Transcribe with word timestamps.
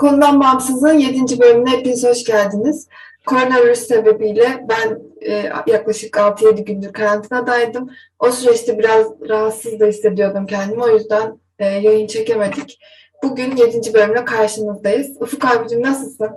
Konudan 0.00 0.40
Bağımsız'ın 0.40 0.98
7. 0.98 1.40
bölümüne 1.40 1.70
hepiniz 1.70 2.04
hoş 2.04 2.24
geldiniz. 2.24 2.88
Koronavirüs 3.26 3.78
sebebiyle 3.78 4.66
ben 4.68 4.98
e, 5.20 5.32
yaklaşık 5.66 6.14
6-7 6.16 6.64
gündür 6.64 6.92
karantinadaydım. 6.92 7.90
O 8.18 8.30
süreçte 8.30 8.78
biraz 8.78 9.06
rahatsız 9.28 9.80
da 9.80 9.86
hissediyordum 9.86 10.46
kendimi. 10.46 10.82
O 10.82 10.88
yüzden 10.88 11.38
e, 11.58 11.64
yayın 11.66 12.06
çekemedik. 12.06 12.78
Bugün 13.22 13.56
7. 13.56 13.94
bölümle 13.94 14.24
karşınızdayız. 14.24 15.16
Ufuk 15.20 15.44
abicim 15.44 15.82
nasılsın? 15.82 16.30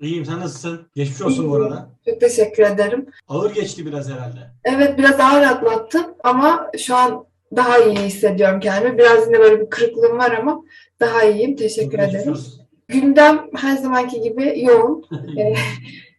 İyiyim 0.00 0.24
sen 0.24 0.40
nasılsın? 0.40 0.88
Geçmiş 0.94 1.22
olsun 1.22 1.50
bu 1.50 1.56
arada. 1.56 1.88
Çok 2.08 2.20
teşekkür 2.20 2.62
ederim. 2.62 3.06
Ağır 3.28 3.54
geçti 3.54 3.86
biraz 3.86 4.10
herhalde. 4.10 4.38
Evet 4.64 4.98
biraz 4.98 5.20
ağır 5.20 5.42
atlattım 5.42 6.04
ama 6.24 6.70
şu 6.78 6.96
an 6.96 7.26
daha 7.56 7.78
iyi 7.78 7.98
hissediyorum 7.98 8.60
kendimi. 8.60 8.98
Biraz 8.98 9.26
yine 9.26 9.38
böyle 9.38 9.60
bir 9.60 9.70
kırıklığım 9.70 10.18
var 10.18 10.30
ama 10.30 10.62
daha 11.00 11.24
iyiyim. 11.24 11.56
Teşekkür 11.56 11.98
Geçmiş 11.98 12.14
ederim. 12.14 12.32
olsun. 12.32 12.65
Gündem 12.88 13.46
her 13.56 13.76
zamanki 13.76 14.20
gibi 14.20 14.64
yoğun. 14.64 15.04
Ee, 15.38 15.54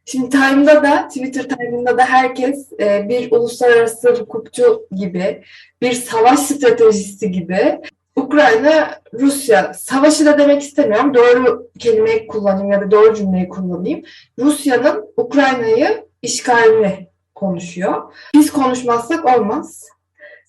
Şimdi 0.09 0.30
Time'da 0.30 0.84
da, 0.84 1.08
Twitter 1.08 1.49
Time'ında 1.49 1.98
da 1.98 2.05
herkes 2.05 2.71
e, 2.80 3.09
bir 3.09 3.31
uluslararası 3.31 4.16
hukukçu 4.16 4.88
gibi, 4.91 5.44
bir 5.81 5.91
savaş 5.91 6.39
stratejisi 6.39 7.31
gibi 7.31 7.80
Ukrayna, 8.16 9.02
Rusya, 9.13 9.73
savaşı 9.73 10.25
da 10.25 10.38
demek 10.38 10.61
istemiyorum. 10.61 11.13
Doğru 11.13 11.70
kelimeyi 11.80 12.27
kullanayım 12.27 12.72
ya 12.72 12.81
da 12.81 12.91
doğru 12.91 13.16
cümleyi 13.16 13.49
kullanayım. 13.49 14.03
Rusya'nın 14.39 15.13
Ukrayna'yı 15.17 16.05
işgalini 16.22 17.08
konuşuyor. 17.36 18.13
Biz 18.34 18.52
konuşmazsak 18.52 19.38
olmaz. 19.38 19.86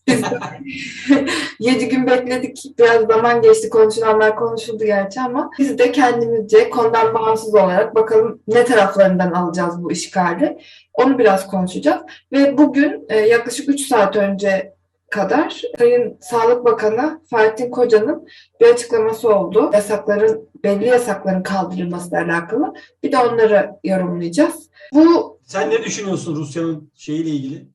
7 1.58 1.88
gün 1.88 2.06
bekledik. 2.06 2.64
Biraz 2.78 3.06
zaman 3.06 3.42
geçti. 3.42 3.70
Konuşulanlar 3.70 4.36
konuşuldu 4.36 4.84
gerçi 4.84 5.20
ama 5.20 5.50
biz 5.58 5.78
de 5.78 5.92
kendimizce 5.92 6.70
konudan 6.70 7.14
bağımsız 7.14 7.54
olarak 7.54 7.94
bakalım 7.94 8.42
ne 8.48 8.64
taraflarından 8.64 9.32
alacağız 9.32 9.82
bu 9.82 9.92
işgali. 9.92 10.58
Onu 10.94 11.18
biraz 11.18 11.46
konuşacağız. 11.46 12.02
Ve 12.32 12.58
bugün 12.58 13.06
e, 13.08 13.16
yaklaşık 13.16 13.68
3 13.68 13.80
saat 13.80 14.16
önce 14.16 14.78
kadar 15.10 15.62
Sayın 15.78 16.18
Sağlık 16.20 16.64
Bakanı 16.64 17.20
Fahrettin 17.30 17.70
Koca'nın 17.70 18.26
bir 18.60 18.66
açıklaması 18.66 19.28
oldu. 19.28 19.70
Yasakların, 19.74 20.48
belli 20.64 20.86
yasakların 20.86 21.42
kaldırılmasıyla 21.42 22.24
alakalı. 22.24 22.74
Bir 23.02 23.12
de 23.12 23.18
onları 23.18 23.70
yorumlayacağız. 23.84 24.70
Bu 24.94 25.38
Sen 25.44 25.70
ne 25.70 25.84
düşünüyorsun 25.84 26.36
Rusya'nın 26.36 26.90
şeyiyle 26.94 27.30
ilgili? 27.30 27.68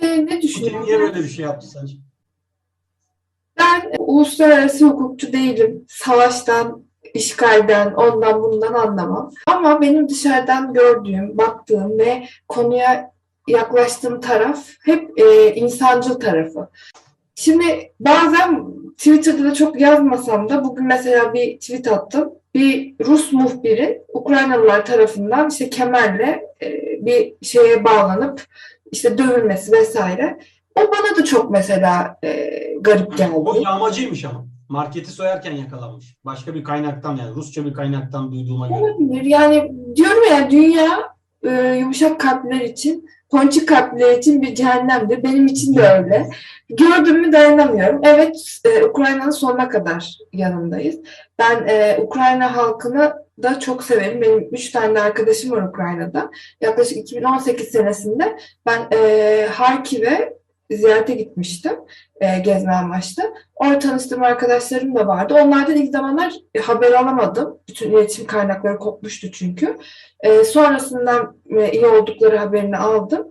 Şimdi 0.00 0.26
ne 0.26 0.34
Putin 0.34 0.42
düşünüyorum? 0.42 0.86
niye 0.86 0.98
böyle 0.98 1.18
bir 1.18 1.28
şey 1.28 1.44
yaptı 1.44 1.66
sence? 1.66 1.94
Ben 3.58 3.92
uluslararası 3.98 4.84
hukukçu 4.84 5.32
değilim. 5.32 5.84
Savaştan, 5.88 6.82
işgalden, 7.14 7.94
ondan 7.94 8.42
bundan 8.42 8.74
anlamam. 8.74 9.32
Ama 9.46 9.80
benim 9.80 10.08
dışarıdan 10.08 10.72
gördüğüm, 10.72 11.38
baktığım 11.38 11.98
ve 11.98 12.28
konuya 12.48 13.12
yaklaştığım 13.48 14.20
taraf 14.20 14.68
hep 14.84 15.20
e, 15.20 15.54
insancıl 15.54 16.20
tarafı. 16.20 16.68
Şimdi 17.34 17.92
bazen 18.00 18.66
Twitter'da 18.96 19.44
da 19.44 19.54
çok 19.54 19.80
yazmasam 19.80 20.48
da 20.48 20.64
bugün 20.64 20.86
mesela 20.86 21.34
bir 21.34 21.58
tweet 21.58 21.92
attım. 21.92 22.32
Bir 22.54 22.94
Rus 23.04 23.32
muhbirin 23.32 24.02
Ukraynalılar 24.08 24.86
tarafından 24.86 25.48
işte 25.48 25.70
kemerle 25.70 26.46
e, 26.62 26.80
bir 27.06 27.34
şeye 27.42 27.84
bağlanıp 27.84 28.42
işte 28.92 29.18
dövülmesi 29.18 29.72
vesaire. 29.72 30.38
O 30.74 30.80
bana 30.80 31.16
da 31.18 31.24
çok 31.24 31.50
mesela 31.50 32.18
e, 32.24 32.50
garip 32.80 33.18
geldi. 33.18 33.32
O 33.34 33.60
yağmacıymış 33.60 34.24
ama. 34.24 34.46
Marketi 34.68 35.10
soyarken 35.10 35.52
yakalanmış. 35.52 36.16
Başka 36.24 36.54
bir 36.54 36.64
kaynaktan 36.64 37.16
yani 37.16 37.34
Rusça 37.34 37.64
bir 37.64 37.72
kaynaktan 37.72 38.32
duyduğuma 38.32 38.68
göre. 38.68 38.78
Olabilir. 38.78 39.22
Yani 39.22 39.72
diyorum 39.96 40.22
ya 40.30 40.50
dünya 40.50 40.88
e, 41.42 41.76
yumuşak 41.80 42.20
kalpler 42.20 42.60
için, 42.60 43.06
ponçik 43.30 43.68
kalpler 43.68 44.18
için 44.18 44.42
bir 44.42 44.54
cehennemdir. 44.54 45.22
Benim 45.22 45.46
için 45.46 45.76
de 45.76 45.88
öyle. 45.88 46.28
Gördüğümü 46.70 47.32
dayanamıyorum. 47.32 48.00
Evet, 48.04 48.58
e, 48.64 48.84
Ukrayna'nın 48.84 49.30
sonuna 49.30 49.68
kadar 49.68 50.18
yanındayız. 50.32 50.96
Ben 51.38 51.66
e, 51.68 51.98
Ukrayna 52.02 52.56
halkını 52.56 53.14
da 53.42 53.60
çok 53.60 53.82
severim. 53.82 54.20
Benim 54.20 54.48
üç 54.52 54.70
tane 54.70 55.00
arkadaşım 55.00 55.50
var 55.50 55.62
Ukrayna'da. 55.62 56.30
Yaklaşık 56.60 56.98
2018 56.98 57.68
senesinde 57.68 58.38
ben 58.66 58.88
e, 58.92 59.46
Harkiv'e 59.52 60.36
ziyarete 60.70 61.14
gitmiştim 61.14 61.72
e, 62.20 62.38
gezme 62.38 62.72
amaçlı. 62.72 63.22
Orada 63.54 63.78
tanıştığım 63.78 64.22
arkadaşlarım 64.22 64.94
da 64.94 65.06
vardı. 65.06 65.34
Onlardan 65.34 65.76
ilk 65.76 65.92
zamanlar 65.92 66.34
e, 66.54 66.60
haber 66.60 66.92
alamadım. 66.92 67.58
Bütün 67.68 67.90
iletişim 67.90 68.26
kaynakları 68.26 68.78
kopmuştu 68.78 69.30
çünkü. 69.32 69.78
E, 70.20 70.44
sonrasından 70.44 71.36
e, 71.50 71.72
iyi 71.72 71.86
oldukları 71.86 72.36
haberini 72.36 72.76
aldım. 72.76 73.26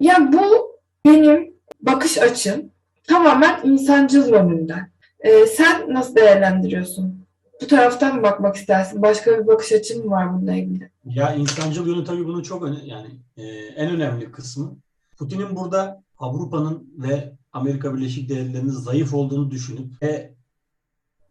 Ya 0.00 0.32
bu 0.32 0.78
benim 1.06 1.54
bakış 1.80 2.18
açım 2.18 2.70
tamamen 3.08 3.60
insancıl 3.64 4.32
yönünden. 4.32 4.90
E, 5.20 5.46
sen 5.46 5.94
nasıl 5.94 6.16
değerlendiriyorsun? 6.16 7.22
Bu 7.62 7.66
taraftan 7.66 8.16
mı 8.16 8.22
bakmak 8.22 8.56
istersin? 8.56 9.02
Başka 9.02 9.38
bir 9.38 9.46
bakış 9.46 9.72
açın 9.72 10.04
mı 10.04 10.10
var 10.10 10.34
bununla 10.34 10.54
ilgili? 10.54 10.90
Ya 11.04 11.34
insancıl 11.34 11.86
yönü 11.86 12.04
tabii 12.04 12.26
bunun 12.26 12.42
çok 12.42 12.62
öne 12.62 12.76
yani 12.84 13.08
e, 13.36 13.42
en 13.76 13.90
önemli 13.90 14.32
kısmı. 14.32 14.76
Putin'in 15.18 15.56
burada 15.56 16.02
Avrupa'nın 16.22 16.94
ve 16.98 17.36
Amerika 17.52 17.96
Birleşik 17.96 18.28
Devletleri'nin 18.28 18.70
zayıf 18.70 19.14
olduğunu 19.14 19.50
düşünüp 19.50 20.02
ve 20.02 20.34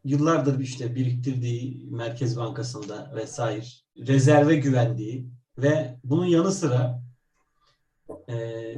yıllardır 0.04 0.60
işte 0.60 0.96
biriktirdiği 0.96 1.88
Merkez 1.92 2.38
Bankası'nda 2.38 3.12
vesaire 3.16 3.66
rezerve 3.98 4.56
güvendiği 4.56 5.30
ve 5.58 6.00
bunun 6.04 6.26
yanı 6.26 6.52
sıra 6.52 7.04
e, 8.30 8.76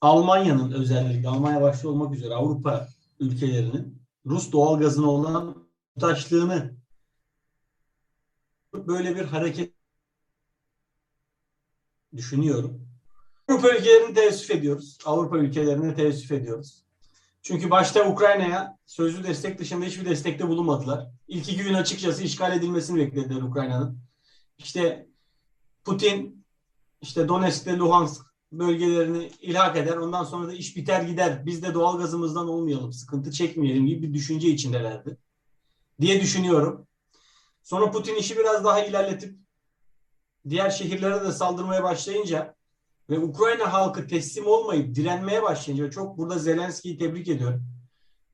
Almanya'nın 0.00 0.72
özellikle 0.72 1.28
Almanya 1.28 1.60
başta 1.60 1.88
olmak 1.88 2.14
üzere 2.14 2.34
Avrupa 2.34 2.88
ülkelerinin 3.20 4.02
Rus 4.26 4.52
doğalgazına 4.52 5.10
olan 5.10 5.68
muhtaçlığını 5.96 6.76
böyle 8.74 9.16
bir 9.16 9.24
hareket 9.24 9.72
düşünüyorum. 12.16 12.87
Avrupa 13.48 13.70
ülkelerini 13.70 14.14
teessüf 14.14 14.50
ediyoruz. 14.50 14.98
Avrupa 15.04 15.38
ülkelerine 15.38 15.94
teessüf 15.94 16.32
ediyoruz. 16.32 16.84
Çünkü 17.42 17.70
başta 17.70 18.08
Ukrayna'ya 18.08 18.78
sözlü 18.86 19.24
destek 19.24 19.58
dışında 19.58 19.84
hiçbir 19.84 20.04
destekte 20.04 20.48
bulunmadılar. 20.48 21.06
İlk 21.28 21.48
iki 21.48 21.62
gün 21.62 21.74
açıkçası 21.74 22.22
işgal 22.22 22.56
edilmesini 22.56 22.98
beklediler 22.98 23.42
Ukrayna'nın. 23.42 23.98
İşte 24.58 25.08
Putin 25.84 26.44
işte 27.00 27.28
Donetsk 27.28 27.66
ve 27.66 27.76
Luhansk 27.76 28.26
bölgelerini 28.52 29.30
ilhak 29.40 29.76
eder. 29.76 29.96
Ondan 29.96 30.24
sonra 30.24 30.48
da 30.48 30.52
iş 30.52 30.76
biter 30.76 31.02
gider. 31.02 31.46
Biz 31.46 31.62
de 31.62 31.74
doğal 31.74 31.98
gazımızdan 31.98 32.48
olmayalım, 32.48 32.92
sıkıntı 32.92 33.30
çekmeyelim 33.30 33.86
gibi 33.86 34.02
bir 34.02 34.14
düşünce 34.14 34.48
içindelerdi. 34.48 35.16
Diye 36.00 36.20
düşünüyorum. 36.20 36.86
Sonra 37.62 37.90
Putin 37.90 38.14
işi 38.14 38.38
biraz 38.38 38.64
daha 38.64 38.84
ilerletip 38.84 39.38
diğer 40.48 40.70
şehirlere 40.70 41.24
de 41.24 41.32
saldırmaya 41.32 41.82
başlayınca 41.82 42.57
ve 43.10 43.18
Ukrayna 43.18 43.72
halkı 43.72 44.06
teslim 44.06 44.46
olmayıp 44.46 44.94
direnmeye 44.94 45.42
başlayınca 45.42 45.90
çok 45.90 46.18
burada 46.18 46.38
Zelenski'yi 46.38 46.98
tebrik 46.98 47.28
ediyorum. 47.28 47.64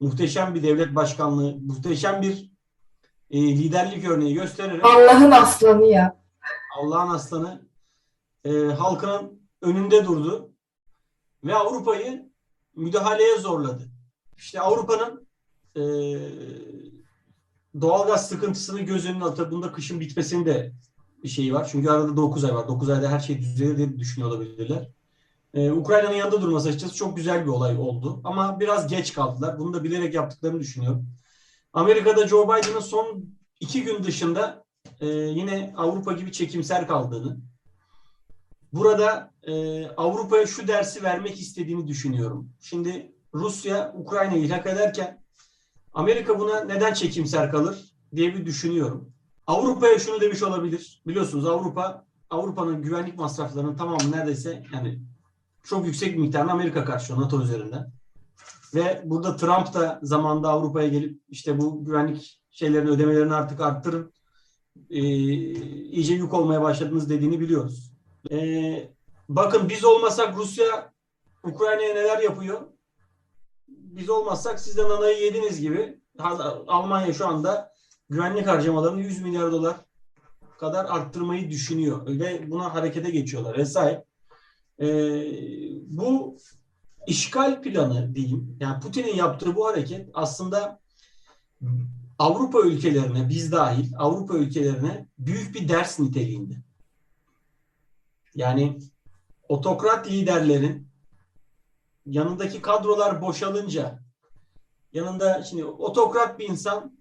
Muhteşem 0.00 0.54
bir 0.54 0.62
devlet 0.62 0.94
başkanlığı, 0.94 1.56
muhteşem 1.56 2.22
bir 2.22 2.50
e, 3.30 3.40
liderlik 3.40 4.04
örneği 4.04 4.34
göstererek 4.34 4.84
Allah'ın 4.84 5.30
aslanı 5.30 5.86
ya. 5.86 6.20
Allah'ın 6.78 7.10
aslanı 7.10 7.68
e, 8.44 8.50
halkının 8.50 9.40
önünde 9.62 10.04
durdu 10.04 10.50
ve 11.44 11.54
Avrupa'yı 11.54 12.32
müdahaleye 12.76 13.38
zorladı. 13.38 13.90
İşte 14.36 14.60
Avrupa'nın 14.60 15.28
e, 15.76 15.82
doğalgaz 17.80 18.28
sıkıntısını 18.28 18.80
göz 18.80 19.06
önüne 19.06 19.24
atıp 19.24 19.50
bunda 19.50 19.72
kışın 19.72 20.00
bitmesini 20.00 20.46
de 20.46 20.72
şeyi 21.28 21.54
var. 21.54 21.68
Çünkü 21.72 21.90
arada 21.90 22.16
9 22.16 22.44
ay 22.44 22.54
var. 22.54 22.68
9 22.68 22.90
ayda 22.90 23.10
her 23.10 23.20
şey 23.20 23.38
düzelir 23.38 23.76
diye 23.76 23.98
düşünüyor 23.98 24.30
olabilirler. 24.30 24.88
Ee, 25.54 25.70
Ukrayna'nın 25.70 26.14
yanında 26.16 26.42
durması 26.42 26.68
açıkçası 26.68 26.94
çok 26.94 27.16
güzel 27.16 27.42
bir 27.42 27.50
olay 27.50 27.76
oldu. 27.76 28.20
Ama 28.24 28.60
biraz 28.60 28.86
geç 28.86 29.12
kaldılar. 29.12 29.58
Bunu 29.58 29.72
da 29.72 29.84
bilerek 29.84 30.14
yaptıklarını 30.14 30.60
düşünüyorum. 30.60 31.06
Amerika'da 31.72 32.28
Joe 32.28 32.44
Biden'ın 32.44 32.80
son 32.80 33.24
iki 33.60 33.84
gün 33.84 34.04
dışında 34.04 34.64
e, 35.00 35.06
yine 35.08 35.74
Avrupa 35.76 36.12
gibi 36.12 36.32
çekimser 36.32 36.88
kaldığını, 36.88 37.40
burada 38.72 39.30
e, 39.42 39.86
Avrupa'ya 39.86 40.46
şu 40.46 40.68
dersi 40.68 41.02
vermek 41.02 41.40
istediğini 41.40 41.86
düşünüyorum. 41.88 42.50
Şimdi 42.60 43.12
Rusya 43.34 43.94
Ukrayna'yı 43.96 44.44
ilhak 44.44 44.66
ederken 44.66 45.22
Amerika 45.92 46.38
buna 46.38 46.60
neden 46.64 46.94
çekimser 46.94 47.50
kalır 47.50 47.94
diye 48.16 48.34
bir 48.34 48.46
düşünüyorum. 48.46 49.13
Avrupa'ya 49.46 49.98
şunu 49.98 50.20
demiş 50.20 50.42
olabilir. 50.42 51.02
Biliyorsunuz 51.06 51.46
Avrupa 51.46 52.06
Avrupa'nın 52.30 52.82
güvenlik 52.82 53.18
masraflarının 53.18 53.76
tamamı 53.76 54.12
neredeyse 54.12 54.62
yani 54.74 55.00
çok 55.62 55.86
yüksek 55.86 56.12
bir 56.12 56.18
miktarını 56.18 56.52
Amerika 56.52 56.84
karşılıyor 56.84 57.24
NATO 57.24 57.42
üzerinden. 57.42 57.92
Ve 58.74 59.02
burada 59.04 59.36
Trump 59.36 59.74
da 59.74 60.00
zamanında 60.02 60.48
Avrupa'ya 60.48 60.88
gelip 60.88 61.20
işte 61.28 61.60
bu 61.60 61.84
güvenlik 61.84 62.40
şeylerin 62.50 62.86
ödemelerini 62.86 63.34
artık 63.34 63.60
arttırın. 63.60 64.12
E, 64.90 65.00
iyice 65.00 66.14
yük 66.14 66.34
olmaya 66.34 66.62
başladınız 66.62 67.10
dediğini 67.10 67.40
biliyoruz. 67.40 67.92
E, 68.30 68.94
bakın 69.28 69.68
biz 69.68 69.84
olmasak 69.84 70.36
Rusya 70.36 70.92
Ukrayna'ya 71.42 71.94
neler 71.94 72.18
yapıyor? 72.18 72.60
Biz 73.68 74.10
olmazsak 74.10 74.60
siz 74.60 74.76
de 74.76 74.82
nanayı 74.82 75.22
yediniz 75.22 75.60
gibi 75.60 76.00
Almanya 76.66 77.12
şu 77.12 77.28
anda 77.28 77.73
güvenlik 78.10 78.46
harcamalarını 78.46 79.00
100 79.00 79.22
milyar 79.22 79.52
dolar 79.52 79.76
kadar 80.58 80.84
arttırmayı 80.84 81.50
düşünüyor 81.50 82.06
ve 82.06 82.50
buna 82.50 82.74
harekete 82.74 83.10
geçiyorlar 83.10 83.58
vesaire. 83.58 84.04
E, 84.80 84.86
bu 85.86 86.36
işgal 87.06 87.62
planı 87.62 88.14
diyeyim, 88.14 88.56
yani 88.60 88.80
Putin'in 88.80 89.14
yaptığı 89.14 89.56
bu 89.56 89.66
hareket 89.66 90.10
aslında 90.14 90.80
Avrupa 92.18 92.60
ülkelerine, 92.60 93.28
biz 93.28 93.52
dahil 93.52 93.92
Avrupa 93.96 94.34
ülkelerine 94.34 95.06
büyük 95.18 95.54
bir 95.54 95.68
ders 95.68 96.00
niteliğinde. 96.00 96.54
Yani 98.34 98.78
otokrat 99.48 100.10
liderlerin 100.10 100.88
yanındaki 102.06 102.62
kadrolar 102.62 103.22
boşalınca 103.22 103.98
yanında 104.92 105.42
şimdi 105.42 105.64
otokrat 105.64 106.38
bir 106.38 106.48
insan 106.48 106.98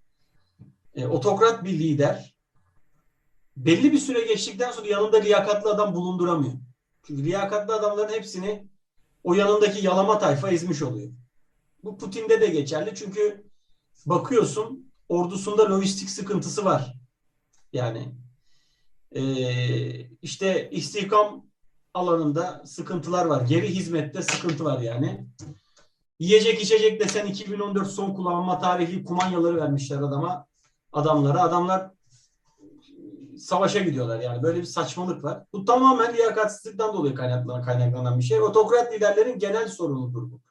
e, 0.95 1.07
otokrat 1.07 1.63
bir 1.63 1.79
lider 1.79 2.33
belli 3.57 3.91
bir 3.91 3.99
süre 3.99 4.21
geçtikten 4.21 4.71
sonra 4.71 4.87
yanında 4.87 5.17
liyakatlı 5.17 5.69
adam 5.69 5.95
bulunduramıyor. 5.95 6.53
Çünkü 7.03 7.23
liyakatlı 7.23 7.75
adamların 7.75 8.13
hepsini 8.13 8.67
o 9.23 9.33
yanındaki 9.33 9.85
yalama 9.85 10.19
tayfa 10.19 10.49
ezmiş 10.49 10.81
oluyor. 10.81 11.11
Bu 11.83 11.97
Putin'de 11.97 12.41
de 12.41 12.47
geçerli 12.47 12.95
çünkü 12.95 13.43
bakıyorsun 14.05 14.91
ordusunda 15.09 15.69
lojistik 15.69 16.09
sıkıntısı 16.09 16.65
var. 16.65 16.95
Yani 17.73 18.09
e, 19.11 19.23
işte 20.21 20.69
istihkam 20.69 21.45
alanında 21.93 22.63
sıkıntılar 22.65 23.25
var. 23.25 23.41
Geri 23.41 23.75
hizmette 23.75 24.21
sıkıntı 24.21 24.65
var 24.65 24.79
yani. 24.81 25.27
Yiyecek 26.19 26.61
içecek 26.61 26.99
desen 26.99 27.25
2014 27.25 27.87
son 27.87 28.13
kullanma 28.13 28.59
tarihli 28.59 29.03
kumanyaları 29.03 29.57
vermişler 29.57 29.97
adama 29.97 30.47
adamlara. 30.93 31.41
Adamlar 31.41 31.91
savaşa 33.37 33.79
gidiyorlar 33.79 34.19
yani. 34.19 34.43
Böyle 34.43 34.59
bir 34.59 34.65
saçmalık 34.65 35.23
var. 35.23 35.43
Bu 35.53 35.65
tamamen 35.65 36.13
liyakatsizlikten 36.13 36.93
dolayı 36.93 37.15
kaynaklanan, 37.15 37.63
kaynaklanan 37.63 38.19
bir 38.19 38.23
şey. 38.23 38.41
Otokrat 38.41 38.93
liderlerin 38.93 39.39
genel 39.39 39.67
sorunudur 39.67 40.31
bu. 40.31 40.41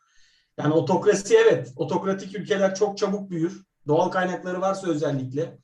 Yani 0.59 0.75
otokrasi 0.75 1.37
evet. 1.37 1.73
Otokratik 1.77 2.39
ülkeler 2.39 2.75
çok 2.75 2.99
çabuk 2.99 3.31
büyür. 3.31 3.67
Doğal 3.87 4.09
kaynakları 4.09 4.61
varsa 4.61 4.89
özellikle. 4.89 5.59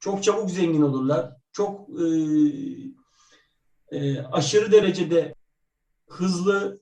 Çok 0.00 0.22
çabuk 0.22 0.50
zengin 0.50 0.82
olurlar. 0.82 1.36
Çok 1.52 1.88
e, 2.00 2.04
e, 3.90 4.22
aşırı 4.22 4.72
derecede 4.72 5.34
hızlı 6.08 6.80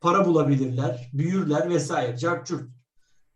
para 0.00 0.26
bulabilirler, 0.26 1.10
büyürler 1.12 1.70
vesaire. 1.70 2.16
Carçurt. 2.16 2.70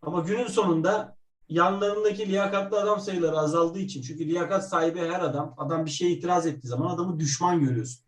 Ama 0.02 0.20
günün 0.20 0.46
sonunda 0.46 1.15
yanlarındaki 1.48 2.28
liyakatlı 2.28 2.80
adam 2.80 3.00
sayıları 3.00 3.38
azaldığı 3.38 3.78
için 3.78 4.02
çünkü 4.02 4.26
liyakat 4.26 4.68
sahibi 4.68 4.98
her 4.98 5.20
adam 5.20 5.54
adam 5.58 5.86
bir 5.86 5.90
şeye 5.90 6.10
itiraz 6.10 6.46
ettiği 6.46 6.68
zaman 6.68 6.94
adamı 6.94 7.20
düşman 7.20 7.60
görüyorsun. 7.60 8.04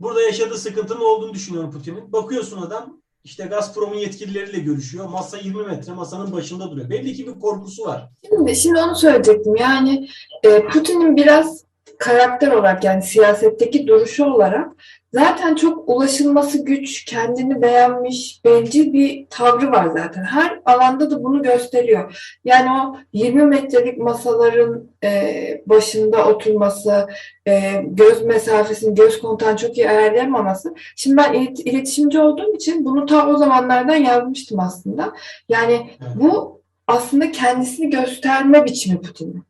Burada 0.00 0.22
yaşadığı 0.22 0.58
sıkıntının 0.58 1.00
olduğunu 1.00 1.34
düşünüyorum 1.34 1.70
Putin'in. 1.70 2.12
Bakıyorsun 2.12 2.62
adam 2.62 3.00
işte 3.24 3.44
Gazprom'un 3.44 3.96
yetkilileriyle 3.96 4.58
görüşüyor. 4.58 5.08
Masa 5.08 5.38
20 5.38 5.66
metre 5.66 5.92
masanın 5.92 6.32
başında 6.32 6.70
duruyor. 6.70 6.90
Belli 6.90 7.14
ki 7.14 7.26
bir 7.26 7.40
korkusu 7.40 7.84
var. 7.84 8.10
Şimdi, 8.28 8.56
şimdi 8.56 8.78
onu 8.80 8.96
söyleyecektim. 8.96 9.56
Yani 9.56 10.08
e, 10.42 10.66
Putin'in 10.66 11.16
biraz 11.16 11.64
karakter 12.00 12.50
olarak 12.50 12.84
yani 12.84 13.02
siyasetteki 13.02 13.86
duruşu 13.86 14.24
olarak 14.24 14.68
zaten 15.14 15.54
çok 15.54 15.88
ulaşılması 15.88 16.64
güç, 16.64 17.04
kendini 17.04 17.62
beğenmiş, 17.62 18.40
bencil 18.44 18.92
bir 18.92 19.26
tavrı 19.30 19.72
var 19.72 19.86
zaten. 19.86 20.24
Her 20.24 20.60
alanda 20.64 21.10
da 21.10 21.24
bunu 21.24 21.42
gösteriyor. 21.42 22.36
Yani 22.44 22.70
o 22.70 22.96
20 23.12 23.44
metrelik 23.44 23.98
masaların 23.98 24.90
e, 25.04 25.62
başında 25.66 26.28
oturması, 26.28 27.06
e, 27.46 27.82
göz 27.84 28.22
mesafesini, 28.22 28.94
göz 28.94 29.20
kontağını 29.20 29.56
çok 29.56 29.76
iyi 29.76 29.90
ayarlayamaması. 29.90 30.74
Şimdi 30.96 31.16
ben 31.16 31.32
ilet- 31.34 31.60
iletişimci 31.60 32.20
olduğum 32.20 32.54
için 32.54 32.84
bunu 32.84 33.06
ta 33.06 33.28
o 33.28 33.36
zamanlardan 33.36 33.96
yazmıştım 33.96 34.60
aslında. 34.60 35.12
Yani 35.48 35.90
bu 36.14 36.60
aslında 36.86 37.32
kendisini 37.32 37.90
gösterme 37.90 38.64
biçimi 38.64 39.00
Putin'in. 39.00 39.49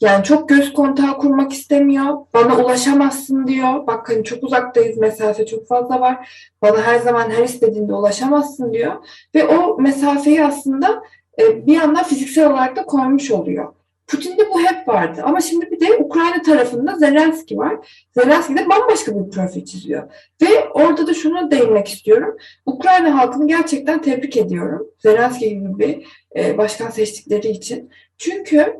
Yani 0.00 0.24
çok 0.24 0.48
göz 0.48 0.72
kontağı 0.72 1.18
kurmak 1.18 1.52
istemiyor. 1.52 2.16
Bana 2.34 2.56
ulaşamazsın 2.64 3.46
diyor. 3.46 3.86
Bak 3.86 4.08
hani 4.08 4.24
çok 4.24 4.44
uzaktayız, 4.44 4.98
mesafe 4.98 5.46
çok 5.46 5.68
fazla 5.68 6.00
var. 6.00 6.30
Bana 6.62 6.82
her 6.82 6.98
zaman 6.98 7.30
her 7.30 7.44
istediğinde 7.44 7.94
ulaşamazsın 7.94 8.72
diyor. 8.72 8.94
Ve 9.34 9.46
o 9.46 9.78
mesafeyi 9.78 10.44
aslında 10.44 11.02
e, 11.40 11.66
bir 11.66 11.74
yandan 11.74 12.04
fiziksel 12.04 12.50
olarak 12.50 12.76
da 12.76 12.84
koymuş 12.84 13.30
oluyor. 13.30 13.72
Putin'de 14.06 14.50
bu 14.50 14.60
hep 14.60 14.88
vardı. 14.88 15.22
Ama 15.24 15.40
şimdi 15.40 15.70
bir 15.70 15.80
de 15.80 15.96
Ukrayna 15.96 16.42
tarafında 16.42 16.96
Zelenski 16.96 17.58
var. 17.58 17.76
Zelenski 18.14 18.56
de 18.56 18.68
bambaşka 18.68 19.12
bir 19.14 19.30
profil 19.30 19.64
çiziyor. 19.64 20.02
Ve 20.42 20.68
orada 20.74 21.06
da 21.06 21.14
şunu 21.14 21.50
değinmek 21.50 21.88
istiyorum. 21.88 22.36
Ukrayna 22.66 23.18
halkını 23.18 23.48
gerçekten 23.48 24.02
tebrik 24.02 24.36
ediyorum. 24.36 24.86
Zelenski 24.98 25.48
gibi 25.48 25.78
bir 25.78 26.06
e, 26.36 26.58
başkan 26.58 26.90
seçtikleri 26.90 27.48
için. 27.48 27.90
Çünkü 28.18 28.74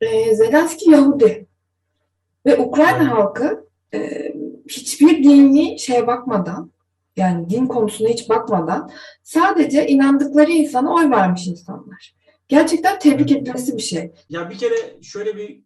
e, 0.00 0.34
Zelenski 0.34 0.90
Yahudi 0.90 1.46
ve 2.46 2.58
Ukrayna 2.58 3.10
halkı 3.10 3.68
e, 3.94 4.32
hiçbir 4.68 5.24
dini 5.24 5.78
şeye 5.78 6.06
bakmadan 6.06 6.70
yani 7.16 7.50
din 7.50 7.66
konusuna 7.66 8.08
hiç 8.08 8.28
bakmadan 8.28 8.90
sadece 9.22 9.86
inandıkları 9.86 10.50
insana 10.50 10.94
oy 10.94 11.10
vermiş 11.10 11.46
insanlar. 11.46 12.14
Gerçekten 12.48 12.98
tebrik 12.98 13.32
Evet. 13.32 13.42
edilmesi 13.42 13.76
bir 13.76 13.82
şey. 13.82 14.12
Ya 14.28 14.50
bir 14.50 14.58
kere 14.58 15.02
şöyle 15.02 15.36
bir 15.36 15.62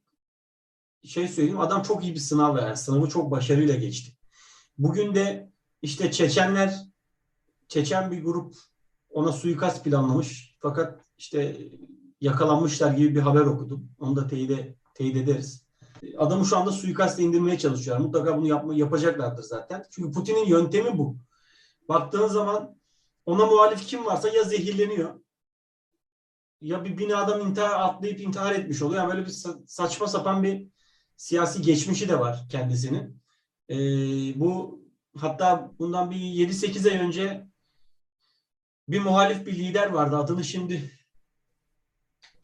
şey 1.04 1.28
söyleyeyim. 1.28 1.60
Adam 1.60 1.82
çok 1.82 2.04
iyi 2.04 2.14
bir 2.14 2.20
sınav 2.20 2.56
verdi. 2.56 2.76
Sınavı 2.76 3.08
çok 3.08 3.30
başarıyla 3.30 3.75
geçti. 3.75 4.12
Bugün 4.78 5.14
de 5.14 5.50
işte 5.82 6.11
Çeçenler, 6.11 6.75
Çeçen 7.68 8.11
bir 8.11 8.25
grup 8.25 8.54
ona 9.11 9.32
suikast 9.32 9.85
planlamış. 9.85 10.56
Fakat 10.61 11.00
işte 11.18 11.56
yakalanmışlar 12.21 12.92
gibi 12.92 13.14
bir 13.14 13.21
haber 13.21 13.40
okudum. 13.40 13.90
Onu 13.99 14.16
da 14.16 14.26
teyit, 14.26 14.76
teyit 14.94 15.16
ederiz. 15.16 15.64
Adamı 16.18 16.47
şu 16.47 16.56
anda 16.56 16.73
suikastle 16.73 17.23
indirmeye 17.23 17.59
çalışıyorlar. 17.59 18.04
Mutlaka 18.06 18.37
bunu 18.37 18.47
yapma, 18.47 18.75
yapacaklardır 18.75 19.42
zaten. 19.42 19.85
Çünkü 19.90 20.11
Putin'in 20.11 20.47
yöntemi 20.47 20.99
bu. 20.99 21.16
Baktığın 21.88 22.26
zaman 22.26 22.78
ona 23.26 23.47
muhalif 23.47 23.87
kim 23.87 24.06
varsa 24.06 24.28
ya 24.28 24.42
zehirleniyor 24.42 25.25
ya 26.64 26.85
bir 26.85 26.99
binadan 26.99 27.40
intihar 27.40 27.80
atlayıp 27.80 28.21
intihar 28.21 28.52
etmiş 28.52 28.83
oluyor. 28.83 29.02
Yani 29.02 29.12
böyle 29.12 29.26
bir 29.26 29.30
sa- 29.30 29.62
saçma 29.66 30.06
sapan 30.06 30.42
bir 30.42 30.68
siyasi 31.16 31.62
geçmişi 31.62 32.09
de 32.09 32.21
var 32.21 32.47
kendisinin. 32.50 33.23
Ee, 33.71 33.76
bu 34.40 34.80
hatta 35.16 35.71
bundan 35.78 36.11
bir 36.11 36.16
7-8 36.16 36.90
ay 36.90 36.99
önce 36.99 37.47
bir 38.88 39.00
muhalif 39.00 39.47
bir 39.47 39.59
lider 39.59 39.90
vardı. 39.90 40.16
Adını 40.16 40.44
şimdi 40.44 40.90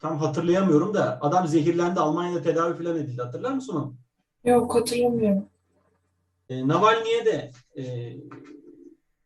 tam 0.01 0.17
hatırlayamıyorum 0.17 0.93
da 0.93 1.17
adam 1.21 1.47
zehirlendi. 1.47 1.99
Almanya'da 1.99 2.41
tedavi 2.41 2.83
falan 2.83 2.97
edildi. 2.97 3.21
Hatırlar 3.21 3.51
mısın 3.51 3.75
onu? 3.75 3.95
Yok 4.43 4.75
hatırlamıyorum. 4.75 5.45
E, 6.49 6.67
Navalny'e 6.67 7.25
de 7.25 7.51
e, 7.77 8.13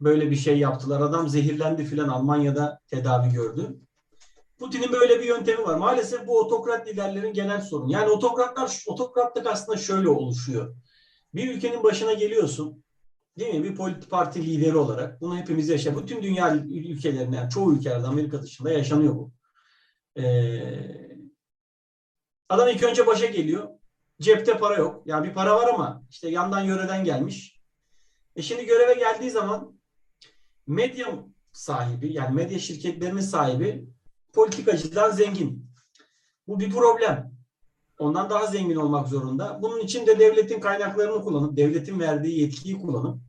böyle 0.01 0.31
bir 0.31 0.35
şey 0.35 0.59
yaptılar. 0.59 1.01
Adam 1.01 1.29
zehirlendi 1.29 1.83
filan 1.83 2.07
Almanya'da 2.07 2.79
tedavi 2.87 3.29
gördü. 3.29 3.75
Putin'in 4.59 4.91
böyle 4.91 5.19
bir 5.19 5.25
yöntemi 5.25 5.63
var. 5.63 5.75
Maalesef 5.75 6.27
bu 6.27 6.39
otokrat 6.39 6.87
liderlerin 6.87 7.33
genel 7.33 7.61
sorunu. 7.61 7.91
Yani 7.91 8.09
otokratlar, 8.09 8.83
otokratlık 8.87 9.47
aslında 9.47 9.77
şöyle 9.77 10.09
oluşuyor. 10.09 10.75
Bir 11.33 11.55
ülkenin 11.55 11.83
başına 11.83 12.13
geliyorsun. 12.13 12.83
Değil 13.39 13.55
mi? 13.55 13.63
Bir 13.63 13.75
politik 13.75 14.09
parti 14.09 14.45
lideri 14.45 14.77
olarak. 14.77 15.21
Bunu 15.21 15.37
hepimiz 15.37 15.69
yaşıyoruz. 15.69 16.03
Bütün 16.03 16.23
dünya 16.23 16.55
ülkelerinde, 16.55 17.35
yani 17.35 17.49
çoğu 17.49 17.73
ülkelerde 17.73 18.07
Amerika 18.07 18.41
dışında 18.41 18.71
yaşanıyor 18.71 19.15
bu. 19.15 19.31
Ee, 20.17 21.17
adam 22.49 22.69
ilk 22.69 22.83
önce 22.83 23.07
başa 23.07 23.25
geliyor. 23.25 23.69
Cepte 24.21 24.57
para 24.57 24.75
yok. 24.75 25.03
Yani 25.05 25.27
bir 25.27 25.33
para 25.33 25.55
var 25.55 25.73
ama 25.73 26.03
işte 26.09 26.29
yandan 26.29 26.61
yöreden 26.61 27.03
gelmiş. 27.03 27.61
E 28.35 28.41
şimdi 28.41 28.65
göreve 28.65 28.93
geldiği 28.93 29.31
zaman 29.31 29.79
medya 30.67 31.25
sahibi 31.53 32.13
yani 32.13 32.35
medya 32.35 32.59
şirketlerinin 32.59 33.21
sahibi 33.21 33.85
politikacıdan 34.33 35.11
zengin. 35.11 35.71
Bu 36.47 36.59
bir 36.59 36.69
problem. 36.69 37.35
Ondan 37.99 38.29
daha 38.29 38.45
zengin 38.45 38.75
olmak 38.75 39.07
zorunda. 39.07 39.59
Bunun 39.61 39.79
için 39.79 40.07
de 40.07 40.19
devletin 40.19 40.59
kaynaklarını 40.59 41.23
kullanıp, 41.23 41.57
devletin 41.57 41.99
verdiği 41.99 42.41
yetkiyi 42.41 42.77
kullanıp 42.77 43.21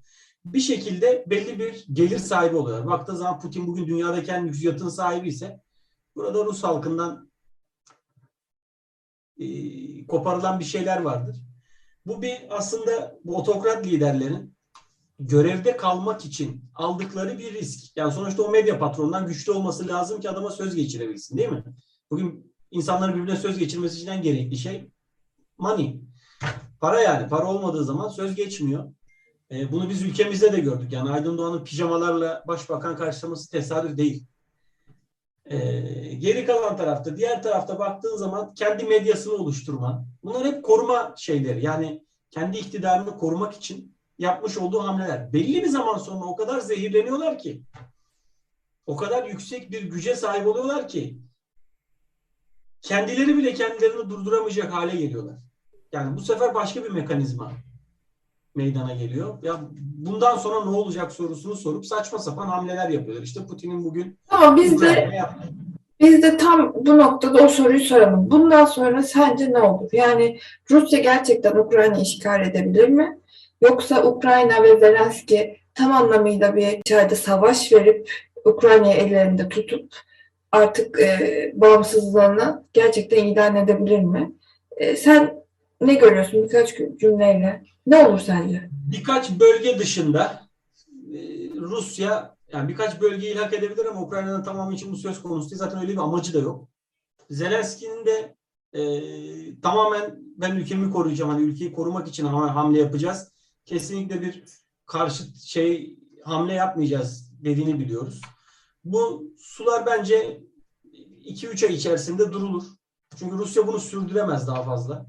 bir 0.45 0.61
şekilde 0.61 1.25
belli 1.27 1.59
bir 1.59 1.87
gelir 1.93 2.19
sahibi 2.19 2.57
oluyorlar. 2.57 2.87
Baktığı 2.87 3.17
zaman 3.17 3.41
Putin 3.41 3.67
bugün 3.67 3.87
dünyadaki 3.87 4.31
en 4.31 4.49
lüks 4.49 4.65
yatın 4.65 4.89
sahibi 4.89 5.29
ise 5.29 5.61
burada 6.17 6.45
Rus 6.45 6.65
halkından 6.65 7.31
e, 9.39 9.47
koparılan 10.07 10.61
bir 10.61 10.65
şeyler 10.65 11.01
vardır. 11.01 11.37
Bu 12.07 12.23
bir 12.23 12.39
aslında 12.51 13.19
bu 13.25 13.37
otokrat 13.37 13.87
liderlerin 13.87 14.57
görevde 15.19 15.77
kalmak 15.77 16.25
için 16.25 16.65
aldıkları 16.75 17.39
bir 17.39 17.55
risk. 17.55 17.97
Yani 17.97 18.13
sonuçta 18.13 18.43
o 18.43 18.51
medya 18.51 18.79
patronundan 18.79 19.27
güçlü 19.27 19.53
olması 19.53 19.89
lazım 19.89 20.21
ki 20.21 20.31
adama 20.31 20.51
söz 20.51 20.75
geçirebilsin 20.75 21.39
değil 21.39 21.49
mi? 21.49 21.65
Bugün 22.11 22.55
insanların 22.71 23.15
birbirine 23.15 23.37
söz 23.37 23.59
geçirmesi 23.59 23.97
için 23.97 24.11
en 24.11 24.23
gerekli 24.23 24.57
şey 24.57 24.91
money. 25.59 26.01
Para 26.81 27.01
yani. 27.01 27.29
Para 27.29 27.47
olmadığı 27.47 27.85
zaman 27.85 28.09
söz 28.09 28.35
geçmiyor. 28.35 28.93
E, 29.51 29.73
bunu 29.73 29.91
biz 29.91 30.03
ülkemizde 30.03 30.53
de 30.53 30.61
gördük. 30.61 30.93
Yani 30.93 31.11
Aydın 31.11 31.39
Doğan'ın 31.39 31.65
pijamalarla 31.65 32.45
başbakan 32.49 32.97
karşılaması 32.97 33.51
tesadüf 33.51 33.97
değil. 33.97 34.27
E, 35.51 35.59
geri 36.19 36.47
kalan 36.47 36.77
tarafta, 36.77 37.17
diğer 37.17 37.43
tarafta 37.43 37.79
baktığın 37.79 38.17
zaman 38.17 38.55
kendi 38.55 38.85
medyasını 38.85 39.35
oluşturma. 39.35 40.05
Bunlar 40.23 40.47
hep 40.47 40.65
koruma 40.65 41.15
şeyleri. 41.17 41.65
Yani 41.65 42.05
kendi 42.31 42.59
iktidarını 42.59 43.19
korumak 43.19 43.55
için 43.55 43.97
yapmış 44.19 44.59
olduğu 44.59 44.83
hamleler. 44.83 45.33
Belli 45.33 45.63
bir 45.63 45.69
zaman 45.69 45.99
sonra 45.99 46.25
o 46.25 46.37
kadar 46.37 46.61
zehirleniyorlar 46.61 47.39
ki, 47.39 47.63
o 48.87 48.97
kadar 48.97 49.25
yüksek 49.25 49.71
bir 49.71 49.83
güce 49.83 50.17
sahip 50.17 50.47
oluyorlar 50.47 50.89
ki, 50.89 51.19
kendileri 52.83 53.39
bile 53.39 53.55
kendilerini 53.55 54.11
durduramayacak 54.11 54.73
hale 54.73 54.97
geliyorlar. 54.97 55.37
Yani 55.93 56.17
bu 56.17 56.21
sefer 56.21 56.55
başka 56.55 56.85
bir 56.85 56.91
mekanizma 56.91 57.53
meydana 58.57 58.95
geliyor. 58.95 59.35
Ya 59.43 59.61
bundan 59.99 60.37
sonra 60.37 60.65
ne 60.65 60.77
olacak 60.77 61.13
sorusunu 61.13 61.57
sorup 61.57 61.87
saçma 61.87 62.19
sapan 62.19 62.47
hamleler 62.47 62.89
yapıyorlar. 62.89 63.25
İşte 63.25 63.47
Putin'in 63.47 63.85
bugün 63.85 64.19
Ama 64.31 64.57
biz 64.57 64.81
de 64.81 65.11
Biz 66.01 66.23
de 66.23 66.37
tam 66.37 66.73
bu 66.75 66.99
noktada 66.99 67.45
o 67.45 67.49
soruyu 67.49 67.81
soralım. 67.81 68.31
Bundan 68.31 68.65
sonra 68.65 69.03
sence 69.03 69.53
ne 69.53 69.59
olur? 69.59 69.89
Yani 69.93 70.39
Rusya 70.71 70.99
gerçekten 70.99 71.57
Ukrayna 71.57 71.99
işgal 71.99 72.47
edebilir 72.47 72.89
mi? 72.89 73.19
Yoksa 73.61 74.05
Ukrayna 74.05 74.63
ve 74.63 74.79
Zelenski 74.79 75.57
tam 75.75 75.93
anlamıyla 75.93 76.57
bir 76.57 76.79
içeride 76.79 77.15
savaş 77.15 77.73
verip 77.73 78.11
Ukrayna'yı 78.45 78.95
ellerinde 78.95 79.49
tutup 79.49 79.93
artık 80.53 81.01
e, 81.01 81.53
bağımsızlığını 81.55 82.65
gerçekten 82.73 83.25
ilan 83.25 83.57
edebilir 83.57 84.01
mi? 84.01 84.33
E, 84.77 84.97
sen 84.97 85.35
ne 85.81 85.95
görüyorsun 85.95 86.43
birkaç 86.43 86.75
cümleyle? 87.01 87.63
Ne 87.87 88.07
olur 88.07 88.19
sence? 88.19 88.71
birkaç 88.73 89.31
bölge 89.41 89.79
dışında 89.79 90.49
e, 91.13 91.19
Rusya 91.57 92.37
yani 92.53 92.69
birkaç 92.69 93.01
bölgeyi 93.01 93.35
hak 93.35 93.55
edebilir 93.55 93.85
ama 93.87 94.03
Ukrayna'nın 94.03 94.43
tamamı 94.43 94.75
için 94.75 94.93
bu 94.93 94.97
söz 94.97 95.23
konusu 95.23 95.51
değil. 95.51 95.59
Zaten 95.59 95.81
öyle 95.81 95.93
bir 95.93 95.99
amacı 95.99 96.35
da 96.35 96.39
yok. 96.39 96.69
Zelenski'nin 97.31 98.07
de 98.07 98.37
e, 98.73 98.81
tamamen 99.61 100.19
ben 100.37 100.57
ülkemi 100.57 100.91
koruyacağım. 100.91 101.31
Hani 101.31 101.43
ülkeyi 101.43 101.73
korumak 101.73 102.09
için 102.09 102.25
ham- 102.27 102.49
hamle 102.49 102.79
yapacağız. 102.79 103.33
Kesinlikle 103.65 104.21
bir 104.23 104.45
karşıt 104.87 105.37
şey 105.37 105.99
hamle 106.25 106.53
yapmayacağız 106.55 107.33
dediğini 107.45 107.81
biliyoruz. 107.81 108.21
Bu 108.85 109.25
sular 109.39 109.87
bence 109.87 110.43
2-3 111.25 111.67
ay 111.67 111.75
içerisinde 111.75 112.33
durulur. 112.33 112.65
Çünkü 113.17 113.37
Rusya 113.39 113.67
bunu 113.67 113.81
sürdüremez 113.81 114.47
daha 114.49 114.63
fazla. 114.63 115.07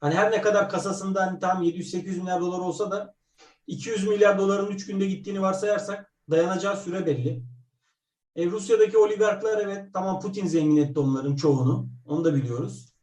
Hani 0.00 0.14
her 0.14 0.30
ne 0.30 0.40
kadar 0.40 0.68
kasasında 0.68 1.26
hani 1.26 1.38
tam 1.38 1.62
700-800 1.62 2.20
milyar 2.20 2.40
dolar 2.40 2.58
olsa 2.58 2.90
da 2.90 3.14
200 3.66 4.08
milyar 4.08 4.38
doların 4.38 4.70
3 4.70 4.86
günde 4.86 5.06
gittiğini 5.06 5.42
varsayarsak 5.42 6.12
dayanacağı 6.30 6.76
süre 6.76 7.06
belli. 7.06 7.42
E, 8.36 8.46
Rusya'daki 8.46 8.98
oligarklar 8.98 9.58
evet 9.58 9.84
tamam 9.92 10.20
Putin 10.20 10.46
zengin 10.46 10.76
etti 10.76 11.00
onların 11.00 11.36
çoğunu. 11.36 11.88
Onu 12.06 12.24
da 12.24 12.34
biliyoruz. 12.34 12.94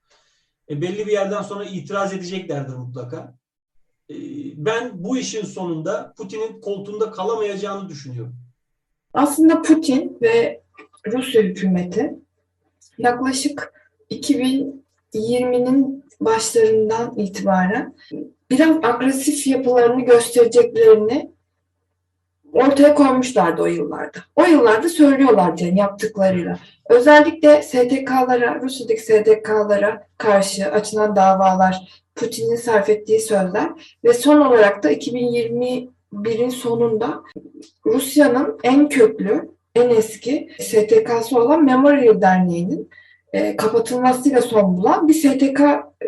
E, 0.69 0.81
belli 0.81 1.07
bir 1.07 1.11
yerden 1.11 1.41
sonra 1.41 1.65
itiraz 1.65 2.13
edeceklerdir 2.13 2.73
mutlaka. 2.73 3.37
E, 4.09 4.15
ben 4.65 5.03
bu 5.03 5.17
işin 5.17 5.45
sonunda 5.45 6.13
Putin'in 6.17 6.61
koltuğunda 6.61 7.11
kalamayacağını 7.11 7.89
düşünüyorum. 7.89 8.35
Aslında 9.13 9.61
Putin 9.61 10.17
ve 10.21 10.63
Rusya 11.07 11.41
hükümeti 11.41 12.15
yaklaşık 12.97 13.73
2020'nin 14.11 16.06
başlarından 16.19 17.17
itibaren 17.17 17.95
biraz 18.51 18.77
agresif 18.83 19.47
yapılarını 19.47 20.05
göstereceklerini 20.05 21.31
ortaya 22.53 22.95
koymuşlardı 22.95 23.61
o 23.61 23.65
yıllarda. 23.65 24.19
O 24.35 24.45
yıllarda 24.45 24.89
söylüyorlardı 24.89 25.63
yani 25.63 25.79
yaptıklarıyla. 25.79 26.59
Özellikle 26.89 27.61
STK'lara, 27.61 28.61
Rusya'daki 28.61 29.01
STK'lara 29.01 30.07
karşı 30.17 30.65
açılan 30.71 31.15
davalar, 31.15 32.03
Putin'in 32.15 32.55
sarf 32.55 32.89
ettiği 32.89 33.19
sözler 33.19 33.97
ve 34.03 34.13
son 34.13 34.41
olarak 34.41 34.83
da 34.83 34.91
2021'in 34.91 36.49
sonunda 36.49 37.23
Rusya'nın 37.85 38.59
en 38.63 38.89
köklü, 38.89 39.49
en 39.75 39.89
eski 39.89 40.49
STK'sı 40.59 41.39
olan 41.39 41.65
Memorial 41.65 42.21
Derneği'nin 42.21 42.89
e, 43.37 43.55
kapatılmasıyla 43.55 44.41
son 44.41 44.77
bulan 44.77 45.07
bir 45.07 45.13
STK 45.13 45.61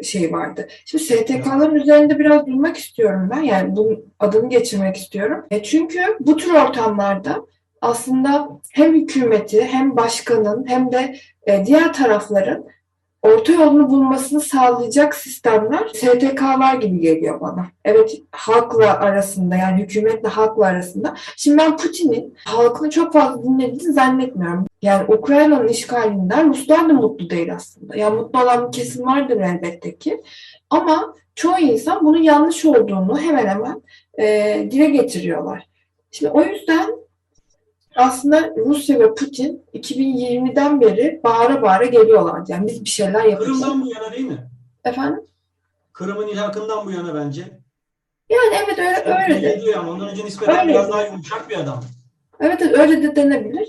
şey 0.04 0.32
vardı. 0.32 0.68
Şimdi 0.86 1.04
STK'ların 1.04 1.76
üzerinde 1.76 2.20
biraz 2.20 2.48
durmak 2.48 2.78
istiyorum 2.78 3.30
ben. 3.36 3.42
Yani 3.42 3.76
bunun 3.76 4.06
adını 4.20 4.50
geçirmek 4.50 4.98
istiyorum. 4.98 5.46
E, 5.52 5.64
çünkü 5.64 6.00
bu 6.20 6.38
tür 6.38 6.54
ortamlarda 6.54 7.46
aslında 7.82 8.50
hem 8.72 8.96
hükümeti 8.96 9.64
hem 9.66 9.98
başkanın 9.98 10.66
hem 10.68 10.92
de 10.92 11.16
e, 11.48 11.66
diğer 11.66 11.94
tarafların 11.94 12.66
orta 13.22 13.54
yolunu 13.54 13.90
bulmasını 13.90 14.42
sağlayacak 14.42 15.16
sistemler 15.16 15.88
STK'lar 15.94 16.76
gibi 16.76 17.00
geliyor 17.00 17.42
bana. 17.42 17.66
Evet 17.86 18.22
halkla 18.32 19.00
arasında 19.00 19.56
yani 19.56 19.82
hükümetle 19.82 20.30
halkla 20.30 20.66
arasında. 20.66 21.16
Şimdi 21.38 21.58
ben 21.58 21.78
Putin'in 21.78 22.36
halkını 22.46 22.90
çok 22.90 23.14
fazla 23.14 23.44
dinlediğini 23.44 23.94
zannetmiyorum. 23.94 24.66
Yani 24.82 25.16
Ukrayna'nın 25.16 25.68
işgalinden 25.68 26.50
Ruslar 26.50 26.90
da 26.90 26.94
mutlu 26.94 27.30
değil 27.30 27.56
aslında. 27.56 27.96
Yani 27.98 28.16
mutlu 28.16 28.44
olan 28.44 28.68
bir 28.68 28.72
kesim 28.78 29.06
vardır 29.06 29.38
elbette 29.42 29.98
ki. 29.98 30.22
Ama 30.70 31.14
çoğu 31.36 31.60
insan 31.60 32.06
bunun 32.06 32.22
yanlış 32.22 32.66
olduğunu 32.66 33.20
hemen 33.20 33.48
hemen 33.48 33.82
e, 34.20 34.68
dile 34.72 34.86
getiriyorlar. 34.86 35.70
Şimdi 36.12 36.32
o 36.32 36.42
yüzden 36.42 36.99
aslında 38.00 38.54
Rusya 38.58 39.00
ve 39.00 39.14
Putin 39.16 39.64
2020'den 39.74 40.82
beri 40.82 41.22
bağıra 41.24 41.62
bağıra 41.62 41.86
geliyorlar. 41.86 42.42
Yani 42.48 42.68
biz 42.68 42.84
bir 42.84 42.90
şeyler 42.90 43.24
yapacağız. 43.24 43.60
Kırım'dan 43.62 43.82
bu 43.82 43.94
yana 43.94 44.12
değil 44.12 44.26
mi? 44.26 44.50
Efendim? 44.84 45.24
Kırım'ın 45.94 46.28
ilhakından 46.28 46.86
bu 46.86 46.92
yana 46.92 47.16
bence. 47.16 47.42
Yani 48.30 48.56
evet 48.66 48.80
öyle, 48.80 49.36
öyle 49.36 49.66
de. 49.66 49.78
Ama 49.78 49.92
ondan 49.92 50.10
önce 50.10 50.26
nispeten 50.26 50.60
Öyle. 50.60 50.70
biraz 50.70 50.90
daha 50.92 51.06
yumuşak 51.06 51.50
bir 51.50 51.58
adam. 51.58 51.84
Evet, 52.40 52.62
evet 52.62 52.80
öyle 52.80 53.04
de 53.04 53.16
denebilir. 53.16 53.68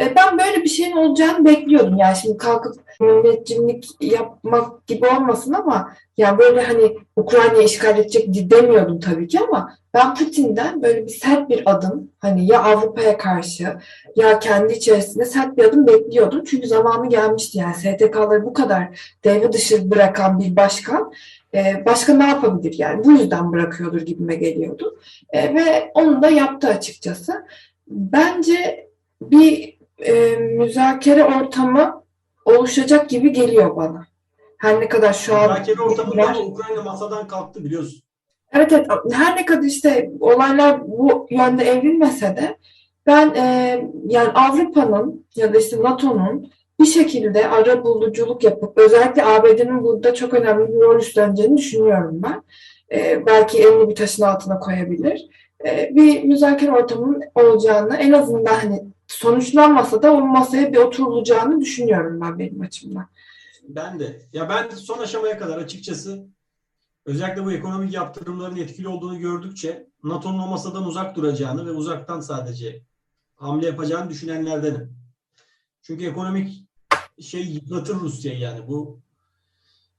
E, 0.00 0.16
Ben 0.16 0.38
böyle 0.38 0.64
bir 0.64 0.68
şeyin 0.68 0.96
olacağını 0.96 1.44
bekliyordum. 1.44 1.96
Yani 1.96 2.16
şimdi 2.16 2.36
kalkıp 2.36 2.74
müneccimlik 3.00 3.88
yapmak 4.00 4.86
gibi 4.86 5.06
olmasın 5.06 5.52
ama 5.52 5.92
yani 6.16 6.38
böyle 6.38 6.62
hani 6.62 6.96
Ukrayna'yı 7.16 7.64
işgal 7.64 7.98
edecek 7.98 8.50
demiyordum 8.50 9.00
tabii 9.00 9.28
ki 9.28 9.40
ama 9.40 9.74
ben 9.94 10.14
Putin'den 10.14 10.82
böyle 10.82 11.06
bir 11.06 11.10
sert 11.10 11.48
bir 11.48 11.62
adım 11.70 12.10
hani 12.18 12.46
ya 12.46 12.62
Avrupa'ya 12.62 13.18
karşı 13.18 13.76
ya 14.16 14.38
kendi 14.38 14.72
içerisinde 14.72 15.24
sert 15.24 15.56
bir 15.56 15.64
adım 15.64 15.86
bekliyordum. 15.86 16.44
Çünkü 16.44 16.68
zamanı 16.68 17.08
gelmişti 17.08 17.58
yani 17.58 17.74
STK'ları 17.74 18.44
bu 18.44 18.52
kadar 18.52 19.14
devre 19.24 19.52
dışı 19.52 19.90
bırakan 19.90 20.38
bir 20.38 20.56
başkan 20.56 21.12
e, 21.54 21.82
başka 21.86 22.14
ne 22.14 22.28
yapabilir 22.28 22.74
yani 22.78 23.04
bu 23.04 23.12
yüzden 23.12 23.52
bırakıyordur 23.52 24.00
gibime 24.00 24.34
geliyordu. 24.34 24.98
E, 25.30 25.54
ve 25.54 25.90
onu 25.94 26.22
da 26.22 26.28
yaptı 26.28 26.68
açıkçası. 26.68 27.44
Bence 27.88 28.88
bir 29.22 29.79
e, 30.06 30.36
müzakere 30.36 31.24
ortamı 31.24 32.02
oluşacak 32.44 33.10
gibi 33.10 33.32
geliyor 33.32 33.76
bana. 33.76 34.06
Her 34.58 34.80
ne 34.80 34.88
kadar 34.88 35.12
şu 35.12 35.36
an 35.36 35.50
Müzakere 35.50 35.82
ortamında 35.82 36.28
ama 36.28 36.40
Ukrayna 36.40 36.82
masadan 36.82 37.28
kalktı 37.28 37.64
biliyorsun. 37.64 38.02
Evet 38.52 38.72
evet 38.72 38.86
her 39.12 39.36
ne 39.36 39.46
kadar 39.46 39.62
işte 39.62 40.10
olaylar 40.20 40.88
bu 40.88 41.26
yönde 41.30 41.64
evrilmese 41.64 42.36
de 42.36 42.56
ben 43.06 43.34
e, 43.34 43.44
yani 44.06 44.28
Avrupa'nın 44.28 45.26
ya 45.36 45.54
da 45.54 45.58
işte 45.58 45.82
NATO'nun 45.82 46.50
bir 46.80 46.86
şekilde 46.86 47.48
ara 47.48 47.84
buluculuk 47.84 48.44
yapıp 48.44 48.78
özellikle 48.78 49.24
ABD'nin 49.24 49.84
burada 49.84 50.14
çok 50.14 50.34
önemli 50.34 50.68
bir 50.68 50.80
rol 50.80 51.00
üstleneceğini 51.00 51.56
düşünüyorum 51.56 52.22
ben. 52.22 52.42
E, 52.98 53.26
belki 53.26 53.58
elini 53.58 53.88
bir 53.88 53.94
taşın 53.94 54.22
altına 54.22 54.58
koyabilir. 54.58 55.28
E, 55.66 55.90
bir 55.94 56.24
müzakere 56.24 56.72
ortamının 56.72 57.22
olacağını 57.34 57.96
en 57.96 58.12
azından 58.12 58.54
hani 58.54 58.82
sonuçlanmasa 59.12 60.02
da 60.02 60.12
o 60.12 60.20
masaya 60.20 60.72
bir 60.72 60.78
oturulacağını 60.78 61.60
düşünüyorum 61.60 62.20
ben 62.20 62.38
benim 62.38 62.60
açımdan. 62.60 63.08
Ben 63.68 64.00
de. 64.00 64.22
Ya 64.32 64.48
ben 64.48 64.70
son 64.70 64.98
aşamaya 64.98 65.38
kadar 65.38 65.58
açıkçası 65.58 66.26
özellikle 67.06 67.44
bu 67.44 67.52
ekonomik 67.52 67.94
yaptırımların 67.94 68.56
etkili 68.56 68.88
olduğunu 68.88 69.18
gördükçe 69.18 69.86
NATO'nun 70.04 70.38
o 70.38 70.46
masadan 70.46 70.86
uzak 70.86 71.16
duracağını 71.16 71.66
ve 71.66 71.70
uzaktan 71.70 72.20
sadece 72.20 72.82
hamle 73.36 73.66
yapacağını 73.66 74.10
düşünenlerdenim. 74.10 74.96
Çünkü 75.82 76.06
ekonomik 76.06 76.64
şey 77.20 77.46
yıpratır 77.46 77.94
Rusya'yı 77.94 78.38
yani 78.38 78.68
bu 78.68 79.00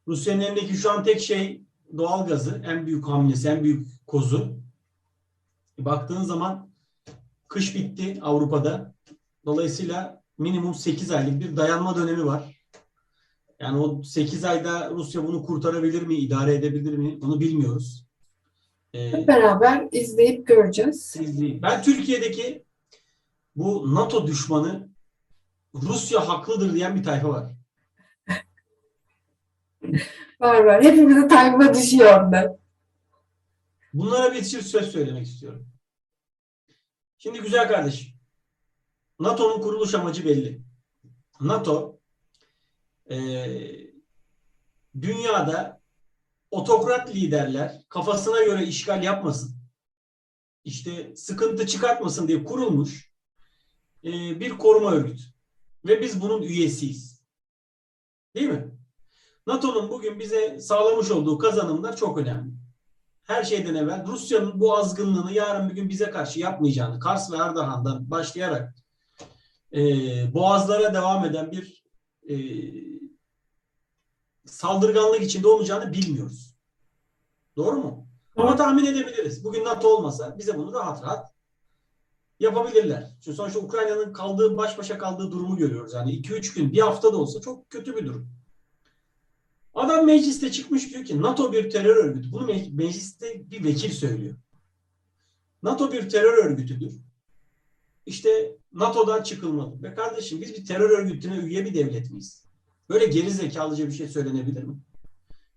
Rusya'nın 0.07 0.41
elindeki 0.41 0.73
şu 0.73 0.91
an 0.91 1.03
tek 1.03 1.21
şey 1.21 1.61
doğal 1.97 2.27
gazı. 2.27 2.61
En 2.65 2.85
büyük 2.85 3.07
hamlesi, 3.07 3.47
en 3.49 3.63
büyük 3.63 3.87
kozu. 4.07 4.57
Baktığın 5.79 6.23
zaman 6.23 6.69
kış 7.47 7.75
bitti 7.75 8.19
Avrupa'da. 8.21 8.93
Dolayısıyla 9.45 10.23
minimum 10.37 10.75
8 10.75 11.11
aylık 11.11 11.39
bir 11.39 11.57
dayanma 11.57 11.95
dönemi 11.95 12.25
var. 12.25 12.61
Yani 13.59 13.77
o 13.79 14.03
8 14.03 14.43
ayda 14.43 14.89
Rusya 14.91 15.27
bunu 15.27 15.43
kurtarabilir 15.45 16.01
mi, 16.01 16.15
idare 16.15 16.55
edebilir 16.55 16.97
mi 16.97 17.19
onu 17.23 17.39
bilmiyoruz. 17.39 18.05
Ee, 18.93 19.11
Hep 19.11 19.27
beraber 19.27 19.87
izleyip 19.91 20.47
göreceğiz. 20.47 21.15
izleyeyim. 21.19 21.61
Ben 21.61 21.83
Türkiye'deki 21.83 22.65
bu 23.55 23.95
NATO 23.95 24.27
düşmanı 24.27 24.89
Rusya 25.75 26.27
haklıdır 26.29 26.73
diyen 26.73 26.95
bir 26.95 27.03
tayfa 27.03 27.29
var. 27.29 27.51
Var 30.39 30.63
var. 30.63 30.83
Hepimize 30.83 31.27
takma 31.27 31.73
düşüyor 31.73 32.21
onda. 32.23 32.59
Bunlara 33.93 34.33
bir 34.33 34.43
söz 34.43 34.91
söylemek 34.91 35.27
istiyorum. 35.27 35.67
Şimdi 37.17 37.41
güzel 37.41 37.67
kardeşim. 37.67 38.10
NATO'nun 39.21 39.61
kuruluş 39.61 39.95
amacı 39.95 40.25
belli. 40.25 40.61
NATO 41.41 41.99
eee, 43.09 43.93
dünyada 45.01 45.81
otokrat 46.51 47.15
liderler 47.15 47.81
kafasına 47.89 48.43
göre 48.43 48.65
işgal 48.65 49.03
yapmasın. 49.03 49.55
işte 50.63 51.15
sıkıntı 51.15 51.67
çıkartmasın 51.67 52.27
diye 52.27 52.43
kurulmuş 52.43 53.11
eee, 54.03 54.39
bir 54.39 54.49
koruma 54.49 54.91
örgütü. 54.91 55.23
Ve 55.85 56.01
biz 56.01 56.21
bunun 56.21 56.41
üyesiyiz. 56.41 57.21
Değil 58.35 58.49
mi? 58.49 58.71
NATO'nun 59.47 59.89
bugün 59.89 60.19
bize 60.19 60.59
sağlamış 60.59 61.11
olduğu 61.11 61.37
kazanımlar 61.37 61.95
çok 61.95 62.17
önemli 62.17 62.53
her 63.23 63.43
şeyden 63.43 63.75
evvel 63.75 64.07
Rusya'nın 64.07 64.59
bu 64.59 64.77
azgınlığını 64.77 65.31
yarın 65.31 65.69
bir 65.69 65.75
gün 65.75 65.89
bize 65.89 66.11
karşı 66.11 66.39
yapmayacağını, 66.39 66.99
Kars 66.99 67.31
ve 67.31 67.41
Ardahan'dan 67.41 68.11
başlayarak 68.11 68.80
e, 69.73 69.79
boğazlara 70.33 70.93
devam 70.93 71.25
eden 71.25 71.51
bir 71.51 71.83
e, 72.29 72.35
saldırganlık 74.45 75.21
içinde 75.21 75.47
olmayacağını 75.47 75.93
bilmiyoruz. 75.93 76.55
Doğru 77.55 77.75
mu? 77.75 78.07
Ama 78.35 78.55
tahmin 78.55 78.85
edebiliriz. 78.85 79.43
Bugün 79.43 79.65
NATO 79.65 79.87
olmasa 79.87 80.37
bize 80.37 80.57
bunu 80.57 80.73
rahat 80.73 81.03
rahat 81.03 81.33
yapabilirler. 82.39 83.11
Çünkü 83.21 83.35
sonuçta 83.35 83.59
Ukrayna'nın 83.59 84.13
kaldığı, 84.13 84.57
baş 84.57 84.77
başa 84.77 84.97
kaldığı 84.97 85.31
durumu 85.31 85.57
görüyoruz. 85.57 85.93
Yani 85.93 86.11
2-3 86.11 86.55
gün, 86.55 86.71
bir 86.73 86.79
hafta 86.79 87.13
da 87.13 87.17
olsa 87.17 87.41
çok 87.41 87.69
kötü 87.69 87.95
bir 87.95 88.05
durum. 88.05 88.29
Adam 89.73 90.05
mecliste 90.05 90.51
çıkmış 90.51 90.89
diyor 90.89 91.05
ki 91.05 91.21
NATO 91.21 91.53
bir 91.53 91.69
terör 91.69 91.95
örgütü. 91.95 92.31
Bunu 92.31 92.51
me- 92.51 92.75
mecliste 92.75 93.51
bir 93.51 93.63
vekil 93.63 93.91
söylüyor. 93.91 94.35
NATO 95.63 95.91
bir 95.91 96.09
terör 96.09 96.45
örgütüdür. 96.45 96.93
İşte 98.05 98.57
NATO'dan 98.73 99.23
çıkılmalı. 99.23 99.83
Ve 99.83 99.95
kardeşim 99.95 100.41
biz 100.41 100.53
bir 100.53 100.65
terör 100.65 100.89
örgütüne 100.89 101.35
üye 101.35 101.65
bir 101.65 101.73
devlet 101.73 102.11
miyiz? 102.11 102.45
Böyle 102.89 103.05
geri 103.05 103.31
zekalıca 103.31 103.87
bir 103.87 103.91
şey 103.91 104.07
söylenebilir 104.07 104.63
mi? 104.63 104.75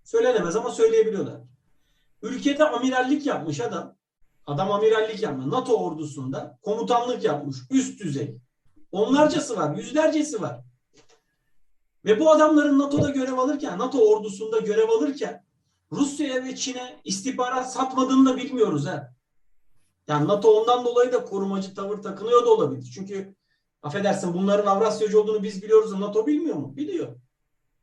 Söylenemez 0.05 0.57
ama 0.57 0.71
söyleyebiliyorlar. 0.71 1.41
Ülkede 2.23 2.65
amirallik 2.69 3.27
yapmış 3.27 3.61
adam. 3.61 3.97
Adam 4.47 4.71
amirallik 4.71 5.23
yapmış. 5.23 5.47
NATO 5.47 5.77
ordusunda 5.77 6.59
komutanlık 6.63 7.25
yapmış. 7.25 7.57
Üst 7.71 8.01
düzey. 8.01 8.39
Onlarcası 8.93 9.57
var. 9.57 9.77
Yüzlercesi 9.77 10.43
var. 10.43 10.61
Ve 12.05 12.21
bu 12.21 12.31
adamların 12.31 12.79
NATO'da 12.79 13.11
görev 13.11 13.39
alırken, 13.39 13.79
NATO 13.79 13.99
ordusunda 13.99 14.59
görev 14.59 14.89
alırken 14.89 15.45
Rusya'ya 15.93 16.45
ve 16.45 16.57
Çin'e 16.57 17.01
istihbarat 17.05 17.73
satmadığını 17.73 18.29
da 18.29 18.37
bilmiyoruz 18.37 18.87
ha. 18.87 19.14
Yani 20.09 20.29
NATO 20.29 20.61
ondan 20.61 20.85
dolayı 20.85 21.13
da 21.13 21.25
korumacı 21.25 21.75
tavır 21.75 22.03
takınıyor 22.03 22.45
da 22.45 22.51
olabilir. 22.51 22.91
Çünkü 22.95 23.35
affedersin 23.83 24.35
bunların 24.35 24.67
Avrasyacı 24.67 25.21
olduğunu 25.21 25.43
biz 25.43 25.63
biliyoruz 25.63 25.93
da 25.93 26.01
NATO 26.01 26.27
bilmiyor 26.27 26.57
mu? 26.57 26.77
Biliyor. 26.77 27.17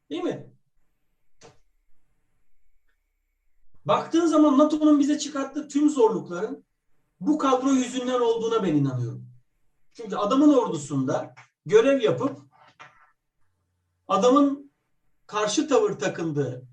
Değil 0.10 0.23
mi? 0.23 0.51
Baktığın 3.86 4.25
zaman 4.25 4.57
NATO'nun 4.57 4.99
bize 4.99 5.19
çıkarttığı 5.19 5.67
tüm 5.67 5.89
zorlukların 5.89 6.65
bu 7.19 7.38
kadro 7.38 7.69
yüzünden 7.69 8.19
olduğuna 8.19 8.63
ben 8.63 8.75
inanıyorum. 8.75 9.27
Çünkü 9.93 10.15
adamın 10.15 10.53
ordusunda 10.53 11.34
görev 11.65 12.01
yapıp 12.01 12.39
adamın 14.07 14.71
karşı 15.27 15.67
tavır 15.67 15.93
takındığı 15.93 16.63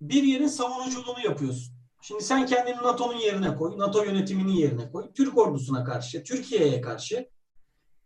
bir 0.00 0.22
yerin 0.22 0.46
savunuculuğunu 0.46 1.20
yapıyorsun. 1.24 1.75
Şimdi 2.06 2.24
sen 2.24 2.46
kendini 2.46 2.76
NATO'nun 2.76 3.18
yerine 3.18 3.56
koy, 3.56 3.78
NATO 3.78 4.04
yönetiminin 4.04 4.52
yerine 4.52 4.90
koy. 4.90 5.12
Türk 5.12 5.38
ordusuna 5.38 5.84
karşı, 5.84 6.24
Türkiye'ye 6.24 6.80
karşı 6.80 7.28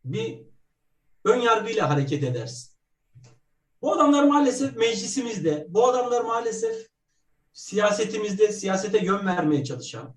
bir 0.04 0.42
ön 1.24 1.40
yargıyla 1.40 1.90
hareket 1.90 2.24
edersin. 2.24 2.72
Bu 3.82 3.92
adamlar 3.92 4.24
maalesef 4.24 4.76
meclisimizde, 4.76 5.66
bu 5.68 5.88
adamlar 5.88 6.20
maalesef 6.20 6.86
siyasetimizde 7.52 8.52
siyasete 8.52 9.04
yön 9.04 9.26
vermeye 9.26 9.64
çalışan, 9.64 10.14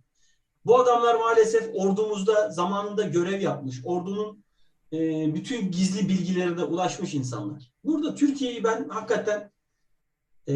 bu 0.65 0.79
adamlar 0.79 1.15
maalesef 1.15 1.69
ordumuzda 1.73 2.49
zamanında 2.49 3.03
görev 3.03 3.41
yapmış, 3.41 3.81
ordunun 3.85 4.43
e, 4.93 4.97
bütün 5.35 5.71
gizli 5.71 6.09
bilgilerine 6.09 6.63
ulaşmış 6.63 7.13
insanlar. 7.13 7.71
Burada 7.83 8.15
Türkiye'yi 8.15 8.63
ben 8.63 8.89
hakikaten 8.89 9.51
e, 10.47 10.53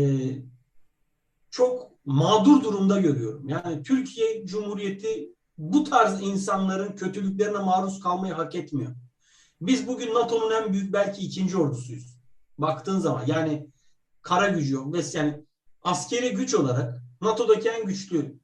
çok 1.52 1.97
mağdur 2.08 2.63
durumda 2.63 3.00
görüyorum. 3.02 3.50
Yani 3.50 3.84
Türkiye 3.84 4.46
Cumhuriyeti 4.46 5.36
bu 5.58 5.84
tarz 5.84 6.22
insanların 6.22 6.96
kötülüklerine 6.96 7.58
maruz 7.58 8.00
kalmayı 8.00 8.34
hak 8.34 8.56
etmiyor. 8.56 8.96
Biz 9.62 9.88
bugün 9.88 10.13
NATO'nun 10.13 10.52
en 10.52 10.74
büyük 10.74 10.93
belki 10.93 11.22
ikinci 11.22 11.58
ordusuyuz. 11.58 12.17
Baktığın 12.58 13.00
zaman 13.00 13.24
yani 13.28 13.70
kara 14.22 14.48
gücü 14.48 14.74
yok. 14.74 14.93
Ve 14.93 15.02
yani 15.13 15.46
askeri 15.84 16.32
güç 16.32 16.54
olarak 16.54 17.02
NATO'daki 17.22 17.70
en 17.70 17.86
güçlü 17.86 18.39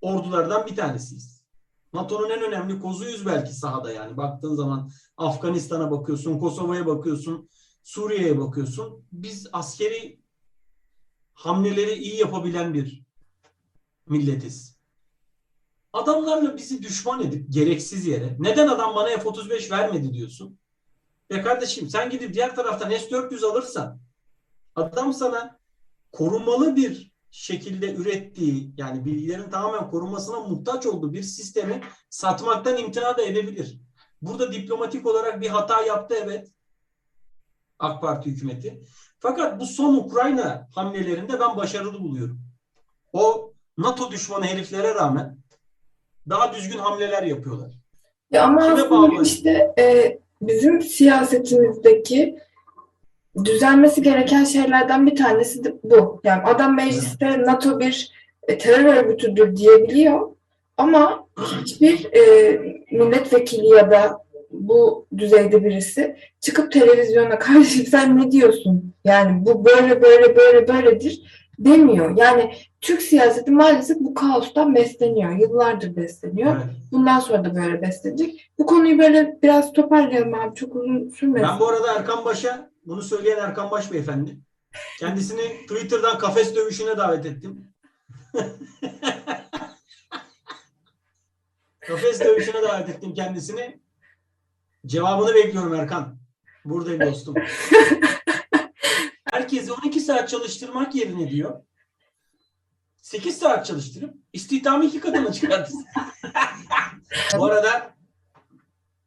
ordulardan 0.00 0.66
bir 0.66 0.76
tanesiyiz. 0.76 1.42
NATO'nun 1.92 2.30
en 2.30 2.42
önemli 2.42 2.80
kozuyuz 2.80 3.26
belki 3.26 3.54
sahada 3.54 3.92
yani. 3.92 4.16
Baktığın 4.16 4.54
zaman 4.54 4.90
Afganistan'a 5.16 5.90
bakıyorsun, 5.90 6.38
Kosova'ya 6.38 6.86
bakıyorsun, 6.86 7.48
Suriye'ye 7.82 8.38
bakıyorsun. 8.38 9.04
Biz 9.12 9.46
askeri 9.52 10.25
hamleleri 11.36 11.92
iyi 11.92 12.16
yapabilen 12.16 12.74
bir 12.74 13.02
milletiz. 14.06 14.76
Adamlarla 15.92 16.56
bizi 16.56 16.82
düşman 16.82 17.22
edip 17.22 17.52
gereksiz 17.52 18.06
yere 18.06 18.36
neden 18.38 18.66
adam 18.66 18.94
bana 18.94 19.08
F-35 19.08 19.70
vermedi 19.70 20.12
diyorsun? 20.12 20.58
Ya 21.30 21.42
kardeşim 21.42 21.88
sen 21.88 22.10
gidip 22.10 22.34
diğer 22.34 22.54
taraftan 22.56 22.90
S-400 22.90 23.46
alırsan 23.46 23.98
adam 24.74 25.12
sana 25.12 25.58
korumalı 26.12 26.76
bir 26.76 27.12
şekilde 27.30 27.94
ürettiği 27.94 28.72
yani 28.76 29.04
bilgilerin 29.04 29.50
tamamen 29.50 29.90
korunmasına 29.90 30.40
muhtaç 30.40 30.86
olduğu 30.86 31.12
bir 31.12 31.22
sistemi 31.22 31.80
satmaktan 32.10 32.76
imtina 32.76 33.16
da 33.16 33.22
edebilir. 33.22 33.80
Burada 34.22 34.52
diplomatik 34.52 35.06
olarak 35.06 35.40
bir 35.40 35.48
hata 35.48 35.82
yaptı 35.82 36.14
evet 36.22 36.48
AK 37.78 38.00
Parti 38.00 38.30
hükümeti. 38.30 38.82
Fakat 39.28 39.60
bu 39.60 39.66
son 39.66 39.94
Ukrayna 39.94 40.68
hamlelerinde 40.74 41.40
ben 41.40 41.56
başarılı 41.56 42.00
buluyorum. 42.00 42.40
O 43.12 43.52
NATO 43.78 44.10
düşmanı 44.10 44.44
heriflere 44.44 44.94
rağmen 44.94 45.36
daha 46.28 46.54
düzgün 46.54 46.78
hamleler 46.78 47.22
yapıyorlar. 47.22 47.72
Ya 48.30 48.44
ama 48.44 48.60
Kime 48.62 48.72
aslında 48.72 48.90
bağlı? 48.90 49.22
işte 49.22 49.74
e, 49.78 50.18
bizim 50.42 50.82
siyasetimizdeki 50.82 52.38
düzelmesi 53.44 54.02
gereken 54.02 54.44
şeylerden 54.44 55.06
bir 55.06 55.16
tanesi 55.16 55.64
de 55.64 55.74
bu. 55.82 56.20
Yani 56.24 56.42
adam 56.42 56.76
mecliste 56.76 57.42
NATO 57.42 57.80
bir 57.80 58.12
e, 58.48 58.58
terör 58.58 58.94
örgütüdür 58.94 59.56
diyebiliyor 59.56 60.30
ama 60.76 61.26
hiçbir 61.60 62.12
e, 62.12 62.52
milletvekili 62.92 63.68
ya 63.68 63.90
da 63.90 64.25
bu 64.50 65.06
düzeyde 65.16 65.64
birisi 65.64 66.16
çıkıp 66.40 66.72
televizyona 66.72 67.38
karşı 67.38 67.78
sen 67.78 68.18
ne 68.18 68.30
diyorsun? 68.30 68.94
Yani 69.04 69.46
bu 69.46 69.64
böyle 69.64 70.02
böyle 70.02 70.36
böyle 70.36 70.68
böyledir 70.68 71.22
demiyor. 71.58 72.16
Yani 72.16 72.52
Türk 72.80 73.02
siyaseti 73.02 73.50
maalesef 73.50 73.96
bu 74.00 74.14
kaostan 74.14 74.74
besleniyor. 74.74 75.38
Yıllardır 75.38 75.96
besleniyor. 75.96 76.56
Evet. 76.56 76.66
Bundan 76.92 77.20
sonra 77.20 77.44
da 77.44 77.54
böyle 77.54 77.82
beslenecek. 77.82 78.50
Bu 78.58 78.66
konuyu 78.66 78.98
böyle 78.98 79.38
biraz 79.42 79.72
toparlayalım 79.72 80.34
abi. 80.34 80.54
Çok 80.54 80.76
uzun 80.76 81.08
sürmesin. 81.08 81.48
Ben 81.48 81.60
bu 81.60 81.68
arada 81.68 81.94
Erkan 81.94 82.24
Baş'a 82.24 82.70
bunu 82.86 83.02
söyleyen 83.02 83.38
Erkan 83.38 83.70
Baş 83.70 83.92
beyefendi. 83.92 84.36
Kendisini 85.00 85.66
Twitter'dan 85.68 86.18
kafes 86.18 86.56
dövüşüne 86.56 86.96
davet 86.96 87.26
ettim. 87.26 87.72
kafes 91.80 92.20
dövüşüne 92.20 92.62
davet 92.62 92.88
ettim 92.88 93.14
kendisini. 93.14 93.80
Cevabını 94.86 95.34
bekliyorum 95.34 95.74
Erkan. 95.74 96.18
Buradayım 96.64 97.00
dostum. 97.00 97.34
Herkes 97.36 98.70
herkesi 99.32 99.72
12 99.72 100.00
saat 100.00 100.28
çalıştırmak 100.28 100.94
yerine 100.94 101.30
diyor 101.30 101.62
8 103.02 103.38
saat 103.38 103.66
çalıştırıp 103.66 104.14
istihdamı 104.32 104.84
iki 104.84 105.00
katına 105.00 105.32
çıkartırsın. 105.32 105.84
Bu 107.38 107.44
arada 107.44 107.94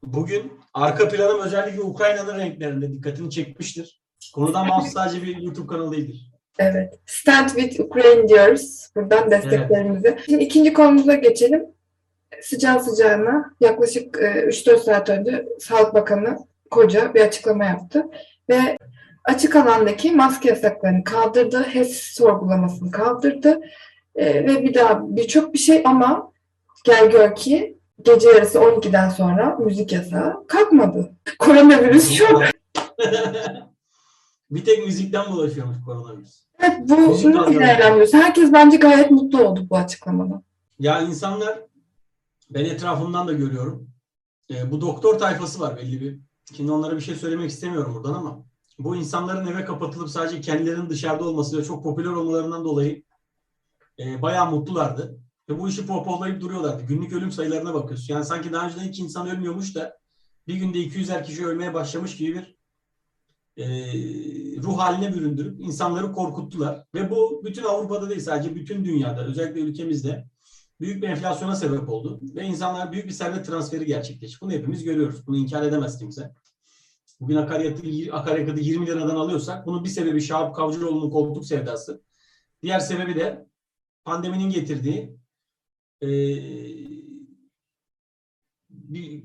bugün 0.04 0.54
arka 0.74 1.10
planım 1.10 1.42
özellikle 1.42 1.82
Ukrayna'nın 1.82 2.38
renklerinde 2.38 2.92
dikkatini 2.92 3.30
çekmiştir. 3.30 4.02
Konudan 4.34 4.70
bağımsız 4.70 4.94
sadece 4.94 5.24
bir 5.24 5.38
YouTube 5.38 5.68
kanalı 5.68 5.92
değildir. 5.92 6.32
Evet. 6.60 7.00
Stand 7.06 7.50
with 7.50 7.80
Ukraine 7.80 8.28
diyoruz. 8.28 8.90
Buradan 8.96 9.32
desteklerimizi. 9.32 10.18
Şimdi 10.26 10.44
ikinci 10.44 10.74
konumuza 10.74 11.16
geçelim. 11.16 11.66
Sıcağı 12.44 12.80
sıcağına 12.80 13.54
yaklaşık 13.60 14.18
e, 14.18 14.26
3-4 14.26 14.80
saat 14.80 15.10
önce 15.10 15.46
Sağlık 15.60 15.94
Bakanı 15.94 16.38
koca 16.72 17.14
bir 17.14 17.22
açıklama 17.22 17.66
yaptı. 17.66 18.06
Ve 18.50 18.78
açık 19.26 19.56
alandaki 19.56 20.12
maske 20.12 20.50
yasaklarını 20.50 21.04
kaldırdı. 21.04 21.64
HES 21.64 22.02
sorgulamasını 22.02 22.92
kaldırdı. 22.92 23.62
E, 24.16 24.26
ve 24.26 24.64
bir 24.64 24.74
daha 24.74 25.16
birçok 25.16 25.54
bir 25.54 25.60
şey 25.60 25.82
ama 25.86 26.32
gel 26.86 27.12
gör 27.12 27.36
ki 27.36 27.78
gece 28.02 28.30
yarısı 28.30 28.60
12'den 28.60 29.10
sonra 29.10 29.58
müzik 29.60 29.92
yasağı 29.92 30.48
kalkmadı. 30.48 31.12
Koronavirüs 31.40 32.16
çok. 32.16 32.42
bir 34.52 34.66
tek 34.66 34.86
müzikten 34.86 35.32
bulaşıyormuş 35.32 35.78
koronavirüs. 35.86 36.44
Evet, 36.60 36.78
bu 36.80 36.96
anlamında. 36.96 37.60
değerlendiriyorsun? 37.60 38.18
Herkes 38.18 38.54
bence 38.54 38.78
gayet 38.78 39.12
mutlu 39.12 39.44
oldu 39.44 39.68
bu 39.70 39.78
açıklamadan. 39.78 40.44
Ya 40.80 41.02
insanlar 41.02 41.60
ben 42.50 42.66
etrafımdan 42.66 43.28
da 43.28 43.34
görüyorum. 43.34 43.90
E, 44.52 44.72
bu 44.72 44.82
doktor 44.82 45.20
tayfası 45.20 45.60
var 45.60 45.78
belli 45.78 46.02
bir. 46.02 46.20
Şimdi 46.56 46.72
onlara 46.72 46.96
bir 46.96 47.02
şey 47.02 47.16
söylemek 47.16 47.50
istemiyorum 47.50 47.96
buradan 47.96 48.14
ama 48.14 48.46
bu 48.80 48.96
insanların 48.96 49.48
eve 49.48 49.66
kapatılıp 49.66 50.10
sadece 50.10 50.42
kendilerinin 50.42 50.90
dışarıda 50.90 51.26
olması 51.26 51.58
ve 51.58 51.64
çok 51.64 51.84
popüler 51.84 52.10
olmalarından 52.10 52.64
dolayı 52.64 53.04
e, 54.00 54.22
bayağı 54.22 54.52
mutlulardı. 54.52 55.20
Ve 55.50 55.60
bu 55.60 55.70
işi 55.70 55.86
pohpohlayıp 55.86 56.42
duruyorlardı. 56.42 56.84
Günlük 56.84 57.14
ölüm 57.14 57.32
sayılarına 57.32 57.74
bakıyorsun. 57.74 58.14
Yani 58.14 58.26
sanki 58.26 58.52
daha 58.52 58.66
önceden 58.66 58.84
hiç 58.84 59.00
insan 59.00 59.30
ölmüyormuş 59.30 59.76
da 59.76 60.00
bir 60.48 60.56
günde 60.56 60.78
200'er 60.78 61.24
kişi 61.24 61.46
ölmeye 61.46 61.74
başlamış 61.74 62.18
gibi 62.18 62.36
bir 62.36 62.60
e, 63.64 63.68
ruh 64.62 64.78
haline 64.80 65.14
büründürüp 65.14 65.62
insanları 65.62 66.12
korkuttular. 66.12 66.86
Ve 66.96 67.12
bu 67.12 67.42
bütün 67.46 67.64
Avrupa'da 67.64 68.10
değil 68.10 68.22
sadece 68.22 68.56
bütün 68.56 68.86
dünyada 68.86 69.26
özellikle 69.26 69.60
ülkemizde 69.60 70.30
büyük 70.80 71.04
bir 71.04 71.08
enflasyona 71.08 71.56
sebep 71.56 71.90
oldu. 71.90 72.20
Ve 72.36 72.44
insanlar 72.44 72.92
büyük 72.92 73.06
bir 73.06 73.12
servet 73.12 73.46
transferi 73.46 73.86
gerçekleşti. 73.86 74.38
Bunu 74.42 74.52
hepimiz 74.52 74.84
görüyoruz. 74.84 75.28
Bunu 75.28 75.38
inkar 75.38 75.64
edemez 75.64 76.00
kimse. 76.00 76.34
Bugün 77.20 77.36
akaryakıtı, 77.36 78.14
akaryakıtı 78.14 78.60
20 78.60 78.88
liradan 78.88 79.16
alıyorsak 79.16 79.66
bunun 79.66 79.84
bir 79.84 79.90
sebebi 79.90 80.22
Şahap 80.22 80.56
Kavcıoğlu'nun 80.56 81.10
koltuk 81.10 81.46
sevdası. 81.46 82.02
Diğer 82.62 82.80
sebebi 82.80 83.16
de 83.16 83.48
pandeminin 84.04 84.50
getirdiği 84.50 85.18
e, 86.02 86.10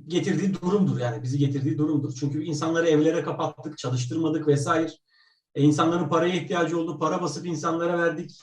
getirdiği 0.06 0.54
durumdur 0.62 1.00
yani 1.00 1.22
bizi 1.22 1.38
getirdiği 1.38 1.78
durumdur. 1.78 2.14
Çünkü 2.20 2.42
insanları 2.42 2.88
evlere 2.88 3.22
kapattık, 3.22 3.78
çalıştırmadık 3.78 4.48
vesaire. 4.48 4.92
E, 5.54 5.62
insanların 5.62 6.08
paraya 6.08 6.34
ihtiyacı 6.34 6.78
oldu, 6.80 6.98
para 6.98 7.22
basıp 7.22 7.46
insanlara 7.46 7.98
verdik. 7.98 8.40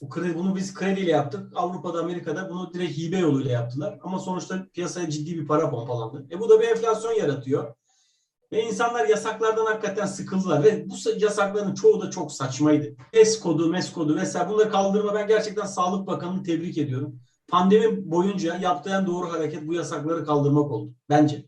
Bu 0.00 0.08
kredi, 0.08 0.34
bunu 0.34 0.56
biz 0.56 0.74
krediyle 0.74 1.10
yaptık. 1.10 1.52
Avrupa'da, 1.54 2.00
Amerika'da 2.00 2.50
bunu 2.50 2.74
direkt 2.74 2.98
hibe 2.98 3.18
yoluyla 3.18 3.50
yaptılar. 3.50 3.98
Ama 4.02 4.18
sonuçta 4.18 4.66
piyasaya 4.72 5.10
ciddi 5.10 5.38
bir 5.38 5.46
para 5.46 5.70
pompalandı. 5.70 6.26
E 6.30 6.40
bu 6.40 6.50
da 6.50 6.60
bir 6.60 6.68
enflasyon 6.68 7.12
yaratıyor. 7.12 7.74
Ve 8.52 8.62
insanlar 8.64 9.06
yasaklardan 9.06 9.66
hakikaten 9.66 10.06
sıkıldılar. 10.06 10.64
Ve 10.64 10.90
bu 10.90 10.94
yasakların 11.18 11.74
çoğu 11.74 12.00
da 12.00 12.10
çok 12.10 12.32
saçmaydı. 12.32 12.96
ES 13.12 13.40
kodu, 13.40 13.68
MES 13.68 13.92
kodu 13.92 14.16
vesaire 14.16 14.48
bunları 14.48 14.70
kaldırma 14.70 15.14
ben 15.14 15.28
gerçekten 15.28 15.66
Sağlık 15.66 16.06
Bakanı'nı 16.06 16.42
tebrik 16.42 16.78
ediyorum. 16.78 17.20
Pandemi 17.48 18.10
boyunca 18.10 18.56
yaptığı 18.56 18.90
en 18.90 19.06
doğru 19.06 19.32
hareket 19.32 19.66
bu 19.68 19.74
yasakları 19.74 20.24
kaldırmak 20.24 20.70
oldu. 20.70 20.92
Bence. 21.08 21.46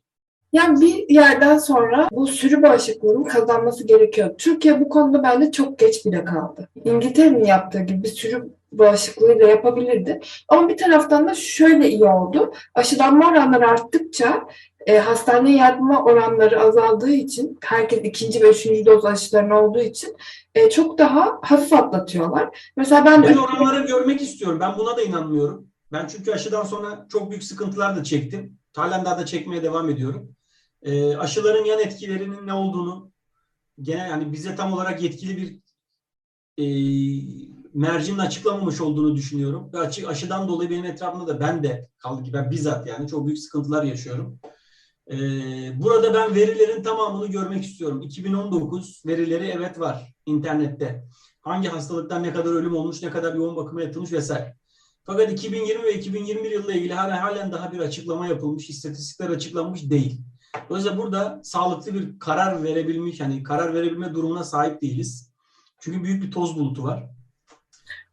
Yani 0.55 0.81
bir 0.81 1.15
yerden 1.15 1.59
sonra 1.59 2.09
bu 2.13 2.27
sürü 2.27 2.63
bağışıklığının 2.63 3.25
kazanması 3.25 3.87
gerekiyor. 3.87 4.31
Türkiye 4.39 4.81
bu 4.81 4.89
konuda 4.89 5.23
bence 5.23 5.53
çok 5.53 5.79
geç 5.79 6.07
bile 6.07 6.25
kaldı. 6.25 6.69
İngiltere'nin 6.85 7.45
yaptığı 7.45 7.81
gibi 7.81 8.03
bir 8.03 8.09
sürü 8.09 8.49
bağışıklığıyla 8.73 9.49
yapabilirdi. 9.49 10.21
Ama 10.49 10.69
bir 10.69 10.77
taraftan 10.77 11.29
da 11.29 11.35
şöyle 11.35 11.89
iyi 11.89 12.05
oldu. 12.05 12.53
Aşılanma 12.75 13.31
oranları 13.31 13.69
arttıkça 13.69 14.49
e, 14.87 14.99
hastaneye 14.99 15.57
yatma 15.57 16.05
oranları 16.05 16.61
azaldığı 16.61 17.13
için 17.13 17.59
herkes 17.63 18.01
ikinci 18.05 18.43
ve 18.43 18.51
üçüncü 18.51 18.87
doz 18.87 19.05
aşılarını 19.05 19.61
olduğu 19.61 19.81
için 19.81 20.17
e, 20.55 20.71
çok 20.71 20.99
daha 20.99 21.39
hafif 21.43 21.73
atlatıyorlar. 21.73 22.73
Mesela 22.77 23.05
ben, 23.05 23.23
Ben 23.23 23.37
oranları 23.37 23.87
görmek 23.87 24.23
istiyorum. 24.23 24.61
Ben 24.61 24.79
buna 24.79 24.97
da 24.97 25.03
inanmıyorum. 25.03 25.67
Ben 25.93 26.07
çünkü 26.07 26.33
aşıdan 26.33 26.65
sonra 26.65 27.07
çok 27.13 27.31
büyük 27.31 27.45
sıkıntılar 27.45 27.97
da 27.97 28.05
çektim. 28.05 28.59
Halen 28.77 29.05
daha 29.05 29.19
da 29.19 29.27
çekmeye 29.27 29.63
devam 29.63 29.91
ediyorum. 29.91 30.35
E, 30.85 31.17
aşıların 31.17 31.65
yan 31.65 31.81
etkilerinin 31.81 32.47
ne 32.47 32.53
olduğunu 32.53 33.13
gene 33.83 34.01
yani 34.09 34.33
bize 34.33 34.57
tam 34.57 34.73
olarak 34.73 35.03
yetkili 35.03 35.37
bir 35.37 35.61
e, 36.59 36.67
mercinin 37.75 38.19
açıklamamış 38.19 38.81
olduğunu 38.81 39.17
düşünüyorum. 39.17 39.71
Ve 39.73 39.79
açı, 39.79 40.09
aşıdan 40.09 40.49
dolayı 40.49 40.71
benim 40.71 40.85
etrafımda 40.85 41.27
da 41.27 41.41
ben 41.41 41.63
de 41.63 41.89
kaldı 41.99 42.25
ki 42.25 42.33
ben 42.33 42.51
bizzat 42.51 42.87
yani 42.87 43.09
çok 43.09 43.27
büyük 43.27 43.39
sıkıntılar 43.39 43.83
yaşıyorum. 43.83 44.41
E, 45.11 45.17
burada 45.83 46.15
ben 46.15 46.35
verilerin 46.35 46.83
tamamını 46.83 47.27
görmek 47.27 47.65
istiyorum. 47.65 48.03
2019 48.03 49.03
verileri 49.07 49.47
evet 49.47 49.81
var 49.81 50.15
internette. 50.27 51.05
Hangi 51.41 51.69
hastalıktan 51.69 52.23
ne 52.23 52.33
kadar 52.33 52.51
ölüm 52.51 52.77
olmuş, 52.77 53.03
ne 53.03 53.11
kadar 53.11 53.35
yoğun 53.35 53.57
bakıma 53.57 53.83
yatılmış 53.83 54.13
vesaire. 54.13 54.57
Fakat 55.03 55.33
2020 55.33 55.85
ve 55.85 55.95
2021 55.95 56.51
yılla 56.51 56.73
ilgili 56.73 56.95
halen 56.95 57.53
daha 57.53 57.73
bir 57.73 57.79
açıklama 57.79 58.27
yapılmış, 58.27 58.71
istatistikler 58.71 59.31
açıklanmış 59.31 59.91
değil. 59.91 60.21
Dolayısıyla 60.69 60.99
burada 60.99 61.41
sağlıklı 61.43 61.95
bir 61.95 62.19
karar 62.19 62.63
verebilmiş, 62.63 63.21
hani 63.21 63.43
karar 63.43 63.75
verebilme 63.75 64.15
durumuna 64.15 64.45
sahip 64.45 64.83
değiliz. 64.83 65.31
Çünkü 65.81 66.03
büyük 66.05 66.23
bir 66.23 66.31
toz 66.31 66.59
bulutu 66.59 66.85
var. 66.85 67.05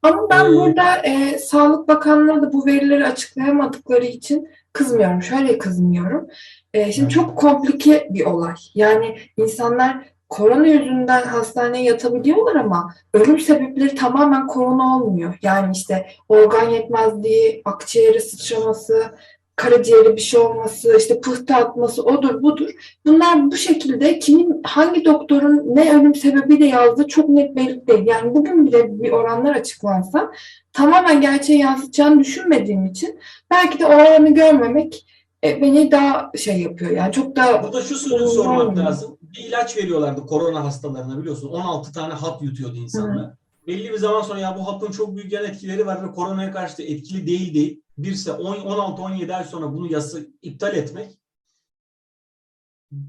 Ama 0.04 0.30
ben 0.30 0.46
Ee, 0.46 0.56
burada 0.56 0.98
e, 0.98 1.38
Sağlık 1.38 1.88
Bakanlığı 1.88 2.42
da 2.42 2.54
bu 2.54 2.66
verileri 2.66 3.08
açıklayamadıkları 3.08 4.06
için 4.06 4.48
kızmıyorum. 4.74 5.24
Şöyle 5.24 5.58
kızmıyorum. 5.58 6.28
E, 6.74 6.92
şimdi 6.92 7.06
Evet. 7.06 7.12
çok 7.12 7.38
komplike 7.38 8.08
bir 8.12 8.26
olay. 8.26 8.56
Yani 8.76 9.18
insanlar 9.38 10.06
korona 10.30 10.68
yüzünden 10.68 11.24
hastaneye 11.24 11.84
yatabiliyorlar 11.84 12.56
ama 12.56 12.94
ölüm 13.14 13.40
sebepleri 13.40 13.96
tamamen 13.96 14.48
korona 14.48 14.98
olmuyor. 14.98 15.38
Yani 15.42 15.72
işte 15.76 16.08
organ 16.30 16.70
yetmezliği, 16.70 17.62
akciğeri 17.66 18.22
sıçraması, 18.22 19.16
karaciğeri 19.62 20.16
bir 20.16 20.22
şey 20.22 20.40
olması, 20.40 20.98
işte 20.98 21.22
pıhtı 21.22 21.56
atması 21.56 22.04
odur 22.04 22.44
budur. 22.44 22.70
Bunlar 23.06 23.52
bu 23.52 23.58
şekilde 23.58 24.20
kimin 24.20 24.62
hangi 24.64 25.06
doktorun 25.06 25.76
ne 25.76 25.96
ölüm 26.00 26.16
sebebiyle 26.16 26.66
yazdığı 26.66 27.08
çok 27.08 27.30
net 27.30 27.56
belli 27.56 27.88
değil. 27.88 28.08
Yani 28.08 28.36
bugün 28.36 28.66
bile 28.66 29.04
bir 29.04 29.12
oranlar 29.12 29.56
açıklansa 29.56 30.32
tamamen 30.74 31.22
gerçeği 31.22 31.60
yansıtacağını 31.60 32.20
düşünmediğim 32.20 32.86
için 32.86 33.20
belki 33.52 33.80
de 33.80 33.86
oranı 33.86 34.34
görmemek 34.34 35.06
e, 35.44 35.62
beni 35.62 35.92
daha 35.92 36.32
şey 36.38 36.62
yapıyor. 36.62 36.92
Yani 36.92 37.12
çok 37.12 37.36
da 37.36 37.64
Burada 37.64 37.82
şu 37.82 37.96
soruyu 37.96 38.28
sormak 38.28 38.68
Olmuyor. 38.68 38.86
lazım. 38.86 39.18
Bir 39.22 39.44
ilaç 39.44 39.78
veriyorlardı 39.78 40.26
korona 40.26 40.64
hastalarına 40.66 41.20
biliyorsun. 41.20 41.50
16 41.50 41.92
tane 41.92 42.14
hap 42.14 42.44
yutuyordu 42.44 42.76
insanlar. 42.76 43.34
Belli 43.68 43.92
bir 43.92 43.98
zaman 43.98 44.22
sonra 44.22 44.40
ya 44.40 44.58
bu 44.60 44.68
hapın 44.68 44.92
çok 44.92 45.16
büyük 45.16 45.32
yan 45.32 45.46
etkileri 45.46 45.86
var 45.86 46.08
ve 46.08 46.12
koronaya 46.12 46.52
karşı 46.52 46.78
da 46.78 46.84
etkili 46.84 47.28
değil 47.28 47.54
değil. 47.54 47.82
Birse 47.98 48.32
16-17 48.32 49.36
ay 49.36 49.44
sonra 49.44 49.74
bunu 49.74 49.92
yasa 49.92 50.20
iptal 50.42 50.76
etmek 50.76 51.22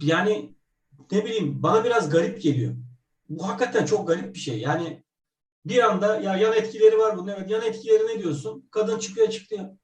yani 0.02 0.54
ne 1.12 1.24
bileyim 1.24 1.62
bana 1.62 1.84
biraz 1.84 2.10
garip 2.10 2.42
geliyor. 2.42 2.74
Bu 3.28 3.48
hakikaten 3.48 3.84
çok 3.84 4.08
garip 4.08 4.34
bir 4.34 4.38
şey. 4.38 4.58
Yani 4.58 5.02
bir 5.66 5.78
anda 5.78 6.20
ya 6.20 6.36
yan 6.36 6.52
etkileri 6.52 6.98
var 6.98 7.16
bunun. 7.16 7.28
Evet 7.28 7.50
yan 7.50 7.62
etkileri 7.62 8.06
ne 8.06 8.18
diyorsun? 8.22 8.68
Kadın 8.70 8.98
çıkıyor 8.98 9.26
açıklıyor. 9.26 9.76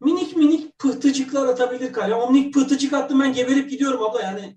Minik 0.00 0.36
minik 0.36 0.78
pıhtıcıklar 0.78 1.46
atabilir 1.46 1.92
kalem. 1.92 2.18
O 2.18 2.30
minik 2.30 2.54
pıhtıcık 2.54 2.92
attım 2.92 3.20
ben 3.20 3.32
geberip 3.32 3.70
gidiyorum 3.70 4.02
abla 4.02 4.22
yani. 4.22 4.56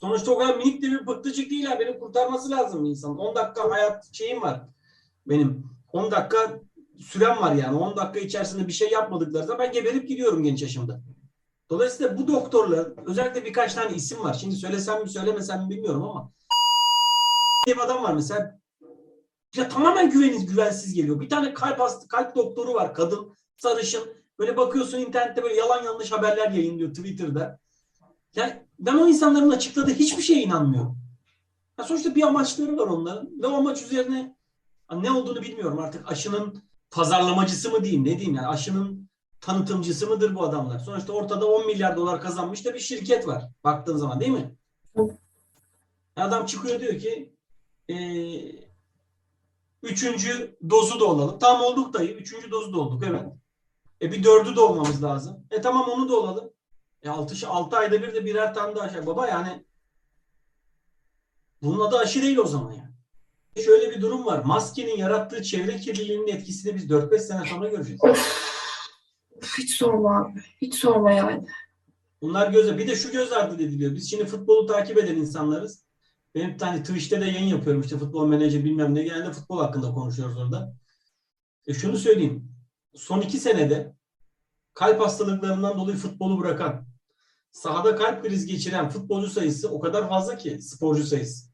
Sonuçta 0.00 0.30
o 0.30 0.38
kadar 0.38 0.56
minik 0.56 0.82
de 0.82 0.90
bir 0.90 1.04
pıhtıcık 1.04 1.50
değil 1.50 1.64
ya. 1.64 1.80
Beni 1.80 1.98
kurtarması 1.98 2.50
lazım 2.50 2.84
insan. 2.84 3.18
10 3.18 3.34
dakika 3.34 3.70
hayat 3.70 4.14
şeyim 4.14 4.42
var 4.42 4.60
benim. 5.26 5.70
10 5.92 6.10
dakika 6.10 6.60
sürem 7.00 7.36
var 7.36 7.54
yani. 7.54 7.76
10 7.76 7.96
dakika 7.96 8.20
içerisinde 8.20 8.68
bir 8.68 8.72
şey 8.72 8.90
yapmadıklarında 8.90 9.58
ben 9.58 9.72
geberip 9.72 10.08
gidiyorum 10.08 10.42
genç 10.42 10.62
yaşımda. 10.62 11.00
Dolayısıyla 11.70 12.18
bu 12.18 12.28
doktorlar 12.28 12.88
özellikle 13.06 13.44
birkaç 13.44 13.74
tane 13.74 13.96
isim 13.96 14.20
var. 14.20 14.34
Şimdi 14.34 14.54
söylesem 14.54 15.02
mi 15.02 15.08
söylemesem 15.08 15.62
mi 15.62 15.70
bilmiyorum 15.70 16.02
ama 16.02 16.32
diye 17.66 17.76
bir 17.76 17.80
adam 17.80 18.02
var 18.02 18.14
mesela 18.14 18.60
ya 19.56 19.68
tamamen 19.68 20.10
güveniz 20.10 20.46
güvensiz 20.46 20.94
geliyor. 20.94 21.20
Bir 21.20 21.28
tane 21.28 21.54
kalp 21.54 21.80
hastı, 21.80 22.08
kalp 22.08 22.36
doktoru 22.36 22.74
var 22.74 22.94
kadın 22.94 23.34
sarışın. 23.56 24.02
Böyle 24.38 24.56
bakıyorsun 24.56 24.98
internette 24.98 25.42
böyle 25.42 25.54
yalan 25.54 25.84
yanlış 25.84 26.12
haberler 26.12 26.50
yayınlıyor 26.50 26.90
Twitter'da. 26.90 27.58
Yani 28.34 28.62
ben 28.78 28.94
o 28.94 29.08
insanların 29.08 29.50
açıkladığı 29.50 29.94
hiçbir 29.94 30.22
şeye 30.22 30.42
inanmıyorum. 30.42 30.98
Ya 31.78 31.84
sonuçta 31.84 32.14
bir 32.14 32.22
amaçları 32.22 32.76
var 32.76 32.86
onların 32.86 33.42
ve 33.42 33.46
o 33.46 33.52
amaç 33.52 33.82
üzerine 33.82 34.36
ne 34.92 35.10
olduğunu 35.10 35.42
bilmiyorum 35.42 35.78
artık 35.78 36.12
aşının 36.12 36.62
pazarlamacısı 36.90 37.70
mı 37.70 37.84
diyeyim 37.84 38.04
ne 38.04 38.18
diyeyim 38.18 38.34
yani 38.34 38.46
aşının 38.46 39.10
tanıtımcısı 39.40 40.06
mıdır 40.06 40.34
bu 40.34 40.44
adamlar? 40.44 40.78
Sonuçta 40.78 41.12
ortada 41.12 41.46
10 41.46 41.66
milyar 41.66 41.96
dolar 41.96 42.20
kazanmış 42.20 42.64
da 42.64 42.74
bir 42.74 42.80
şirket 42.80 43.26
var 43.26 43.48
baktığın 43.64 43.96
zaman 43.96 44.20
değil 44.20 44.32
mi? 44.32 44.54
Adam 46.16 46.46
çıkıyor 46.46 46.80
diyor 46.80 46.98
ki 46.98 47.34
eee 47.88 48.70
üçüncü 49.82 50.56
dozu 50.70 51.00
da 51.00 51.04
olalım. 51.04 51.38
Tam 51.38 51.62
olduk 51.62 51.94
dayı. 51.94 52.10
Üçüncü 52.16 52.50
dozu 52.50 52.72
da 52.72 52.78
olduk 52.80 53.02
evet. 53.06 53.24
E 54.02 54.12
bir 54.12 54.24
dördü 54.24 54.56
de 54.56 54.60
olmamız 54.60 55.02
lazım. 55.02 55.46
E 55.50 55.60
tamam 55.60 55.88
onu 55.90 56.08
da 56.08 56.16
olalım. 56.16 56.50
E 57.02 57.10
altı, 57.10 57.48
altı 57.48 57.76
ayda 57.76 58.02
bir 58.02 58.14
de 58.14 58.24
birer 58.24 58.54
tane 58.54 58.76
daha 58.76 58.84
aşı. 58.84 59.06
Baba 59.06 59.28
yani 59.28 59.64
bunun 61.62 61.86
adı 61.86 61.98
aşı 61.98 62.22
değil 62.22 62.36
o 62.36 62.46
zaman 62.46 62.72
yani. 62.72 62.89
Şöyle 63.56 63.90
bir 63.90 64.00
durum 64.00 64.26
var. 64.26 64.44
Maskenin 64.44 64.96
yarattığı 64.96 65.42
çevre 65.42 65.76
kirliliğinin 65.76 66.28
etkisini 66.28 66.74
biz 66.74 66.90
4-5 66.90 67.18
sene 67.18 67.46
sonra 67.46 67.68
göreceğiz. 67.68 68.04
Of. 68.04 68.10
Of, 69.36 69.58
Hiç 69.58 69.74
sorma 69.74 70.20
abi. 70.20 70.40
Hiç 70.60 70.74
sorma 70.74 71.12
yani. 71.12 71.46
Bunlar 72.22 72.52
göze 72.52 72.78
bir 72.78 72.88
de 72.88 72.96
şu 72.96 73.12
göz 73.12 73.32
ardı 73.32 73.54
ediliyor. 73.54 73.94
Biz 73.94 74.10
şimdi 74.10 74.24
futbolu 74.24 74.66
takip 74.66 74.98
eden 74.98 75.16
insanlarız. 75.16 75.84
Benim 76.34 76.56
tane 76.56 76.82
Twitch'te 76.82 77.20
de 77.20 77.24
yayın 77.24 77.46
yapıyorum 77.46 77.82
işte 77.82 77.98
futbol 77.98 78.26
menajer 78.26 78.64
bilmem 78.64 78.94
ne. 78.94 79.02
Genelde 79.02 79.32
futbol 79.32 79.58
hakkında 79.58 79.92
konuşuyoruz 79.92 80.38
orada. 80.38 80.74
E 81.66 81.74
şunu 81.74 81.96
söyleyeyim. 81.96 82.52
Son 82.94 83.20
iki 83.20 83.38
senede 83.38 83.94
kalp 84.74 85.00
hastalıklarından 85.00 85.78
dolayı 85.78 85.96
futbolu 85.96 86.40
bırakan, 86.40 86.86
sahada 87.52 87.96
kalp 87.96 88.24
krizi 88.24 88.46
geçiren 88.46 88.88
futbolcu 88.88 89.30
sayısı 89.30 89.70
o 89.70 89.80
kadar 89.80 90.08
fazla 90.08 90.36
ki 90.36 90.62
sporcu 90.62 91.04
sayısı. 91.04 91.49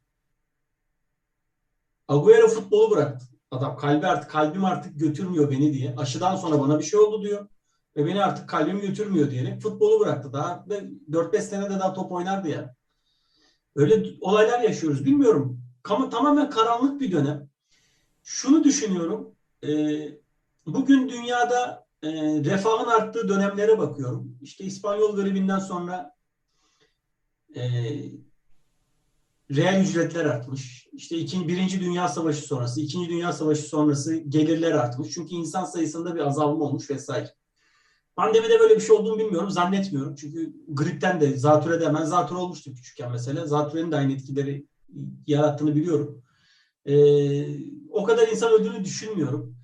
Agüero 2.08 2.48
futbolu 2.48 2.90
bıraktı. 2.90 3.26
Adam 3.50 3.76
kalbi 3.76 4.06
artık 4.06 4.30
kalbim 4.30 4.64
artık 4.64 5.00
götürmüyor 5.00 5.50
beni 5.50 5.72
diye. 5.72 5.94
Aşıdan 5.96 6.36
sonra 6.36 6.60
bana 6.60 6.78
bir 6.78 6.84
şey 6.84 7.00
oldu 7.00 7.22
diyor. 7.22 7.48
Ve 7.96 8.06
beni 8.06 8.24
artık 8.24 8.48
kalbim 8.48 8.80
götürmüyor 8.80 9.30
diyerek 9.30 9.62
futbolu 9.62 10.00
bıraktı. 10.00 10.32
Daha 10.32 10.64
ve 10.68 10.84
4-5 11.10 11.40
senede 11.40 11.78
daha 11.78 11.92
top 11.92 12.12
oynardı 12.12 12.48
ya. 12.48 12.74
Öyle 13.76 14.04
olaylar 14.20 14.60
yaşıyoruz. 14.60 15.04
Bilmiyorum. 15.04 15.60
Kam- 15.82 16.10
tamamen 16.10 16.50
karanlık 16.50 17.00
bir 17.00 17.12
dönem. 17.12 17.48
Şunu 18.22 18.64
düşünüyorum. 18.64 19.34
e, 19.64 19.68
bugün 20.66 21.08
dünyada 21.08 21.86
e, 22.02 22.10
refahın 22.44 22.88
arttığı 22.88 23.28
dönemlere 23.28 23.78
bakıyorum. 23.78 24.38
İşte 24.42 24.64
İspanyol 24.64 25.16
gribinden 25.16 25.58
sonra 25.58 26.14
e, 27.56 27.60
reel 29.50 29.80
ücretler 29.80 30.24
artmış. 30.24 30.88
İşte 30.92 31.16
ikinci, 31.16 31.48
birinci 31.48 31.80
Dünya 31.80 32.08
Savaşı 32.08 32.42
sonrası, 32.42 32.80
ikinci 32.80 33.10
Dünya 33.10 33.32
Savaşı 33.32 33.62
sonrası 33.62 34.16
gelirler 34.16 34.72
artmış. 34.72 35.10
Çünkü 35.14 35.34
insan 35.34 35.64
sayısında 35.64 36.14
bir 36.14 36.20
azalma 36.20 36.64
olmuş 36.64 36.90
vesaire. 36.90 37.34
Pandemide 38.16 38.60
böyle 38.60 38.76
bir 38.76 38.80
şey 38.80 38.96
olduğunu 38.96 39.18
bilmiyorum. 39.18 39.50
Zannetmiyorum. 39.50 40.14
Çünkü 40.14 40.52
gripten 40.68 41.20
de, 41.20 41.36
zatürreden, 41.36 41.94
ben 41.94 42.04
zatürre 42.04 42.38
olmuştum 42.38 42.74
küçükken 42.74 43.12
mesela. 43.12 43.46
Zatürrenin 43.46 43.92
de 43.92 43.96
aynı 43.96 44.12
etkileri 44.12 44.66
yarattığını 45.26 45.76
biliyorum. 45.76 46.22
Ee, 46.86 47.46
o 47.90 48.04
kadar 48.04 48.28
insan 48.28 48.52
öldüğünü 48.52 48.84
düşünmüyorum. 48.84 49.56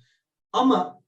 Ama 0.51 1.01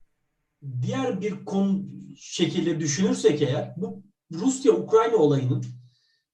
diğer 0.81 1.21
bir 1.21 1.45
konu 1.45 1.83
şekilde 2.17 2.79
düşünürsek 2.79 3.41
eğer 3.41 3.73
bu 3.77 4.03
Rusya-Ukrayna 4.31 5.15
olayının 5.15 5.65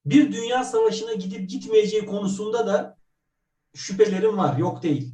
bir 0.06 0.32
dünya 0.32 0.64
savaşına 0.64 1.14
gidip 1.14 1.50
gitmeyeceği 1.50 2.06
konusunda 2.06 2.68
da 2.68 2.98
şüphelerim 3.76 4.38
var. 4.38 4.58
Yok 4.58 4.84
değil. 4.84 5.14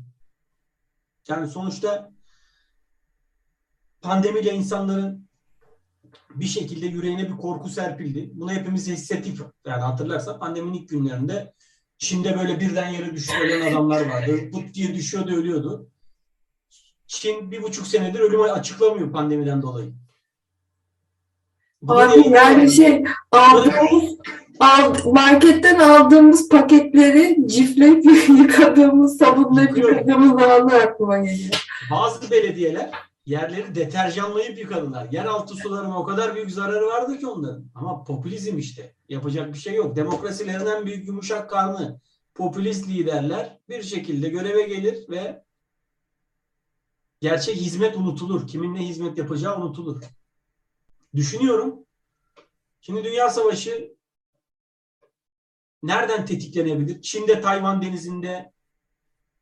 Yani 1.28 1.48
sonuçta 1.48 2.12
pandemiyle 4.02 4.54
insanların 4.54 5.28
bir 6.36 6.46
şekilde 6.46 6.86
yüreğine 6.86 7.30
bir 7.30 7.38
korku 7.38 7.70
serpildi. 7.70 8.32
Bunu 8.34 8.52
hepimiz 8.52 8.88
hissettik. 8.88 9.40
Yani 9.66 9.82
hatırlarsan 9.82 10.40
pandeminin 10.40 10.74
ilk 10.74 10.90
günlerinde 10.90 11.54
Çin'de 11.98 12.40
böyle 12.40 12.60
birden 12.60 12.90
yere 12.90 13.12
ölen 13.44 13.72
adamlar 13.72 14.06
vardı. 14.06 14.52
Put 14.52 14.74
diye 14.74 14.96
düşüyordu 14.96 15.36
ölüyordu. 15.36 15.90
Çin 17.08 17.52
bir 17.52 17.64
buçuk 17.64 17.88
senedir 17.88 18.20
ölümü 18.20 18.44
açıklamıyor 18.44 19.12
pandemiden 19.12 19.62
dolayı. 19.62 19.94
Abi 21.88 22.30
yani 22.30 22.72
şey 22.72 23.04
aldığımız 23.32 24.18
ald, 24.60 25.06
marketten 25.06 25.80
aldığımız 25.80 26.50
paketleri 26.50 27.48
cifleyip 27.48 28.06
yıkadığımız, 28.30 29.22
Yıkıyor. 29.22 29.90
yıkadığımız 29.90 30.44
anlar 30.44 30.82
aklıma 30.82 31.18
geliyor. 31.18 31.68
Bazı 31.92 32.32
belediyeler 32.32 32.92
yerleri 33.26 33.76
deterjanlayıp 33.76 34.60
yıkadılar. 34.60 35.08
Yeraltı 35.12 35.56
sularına 35.56 36.00
o 36.00 36.04
kadar 36.04 36.36
büyük 36.36 36.52
zararı 36.52 36.86
vardı 36.86 37.20
ki 37.20 37.28
onların. 37.28 37.66
Ama 37.76 38.04
popülizm 38.04 38.58
işte. 38.58 38.94
Yapacak 39.10 39.54
bir 39.54 39.58
şey 39.58 39.76
yok. 39.76 39.96
Demokrasilerin 39.96 40.66
en 40.66 40.86
büyük 40.86 41.08
yumuşak 41.08 41.50
karnı 41.50 42.00
popülist 42.36 42.88
liderler 42.88 43.58
bir 43.70 43.84
şekilde 43.84 44.30
göreve 44.30 44.62
gelir 44.62 45.10
ve 45.10 45.44
gerçek 47.22 47.56
hizmet 47.56 47.98
unutulur. 47.98 48.48
Kimin 48.48 48.76
ne 48.76 48.80
hizmet 48.88 49.18
yapacağı 49.18 49.58
unutulur. 49.62 50.04
Düşünüyorum. 51.16 51.76
Şimdi 52.82 53.04
Dünya 53.04 53.30
Savaşı 53.30 53.97
nereden 55.84 56.26
tetiklenebilir? 56.26 57.02
Çin'de 57.02 57.42
Tayvan 57.42 57.82
denizinde 57.82 58.52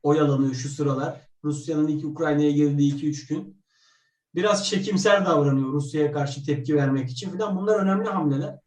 oyalanıyor 0.04 0.54
şu 0.54 0.70
sıralar. 0.70 1.22
Rusya'nın 1.44 1.88
ilk 1.88 2.06
Ukrayna'ya 2.06 2.52
girdiği 2.52 2.94
2-3 2.94 3.30
gün. 3.30 3.62
Biraz 4.36 4.70
çekimser 4.70 5.26
davranıyor 5.26 5.74
Rusya'ya 5.74 6.12
karşı 6.12 6.46
tepki 6.46 6.76
vermek 6.76 7.10
için 7.10 7.30
falan. 7.30 7.56
Bunlar 7.58 7.80
önemli 7.80 8.10
hamleler. 8.10 8.60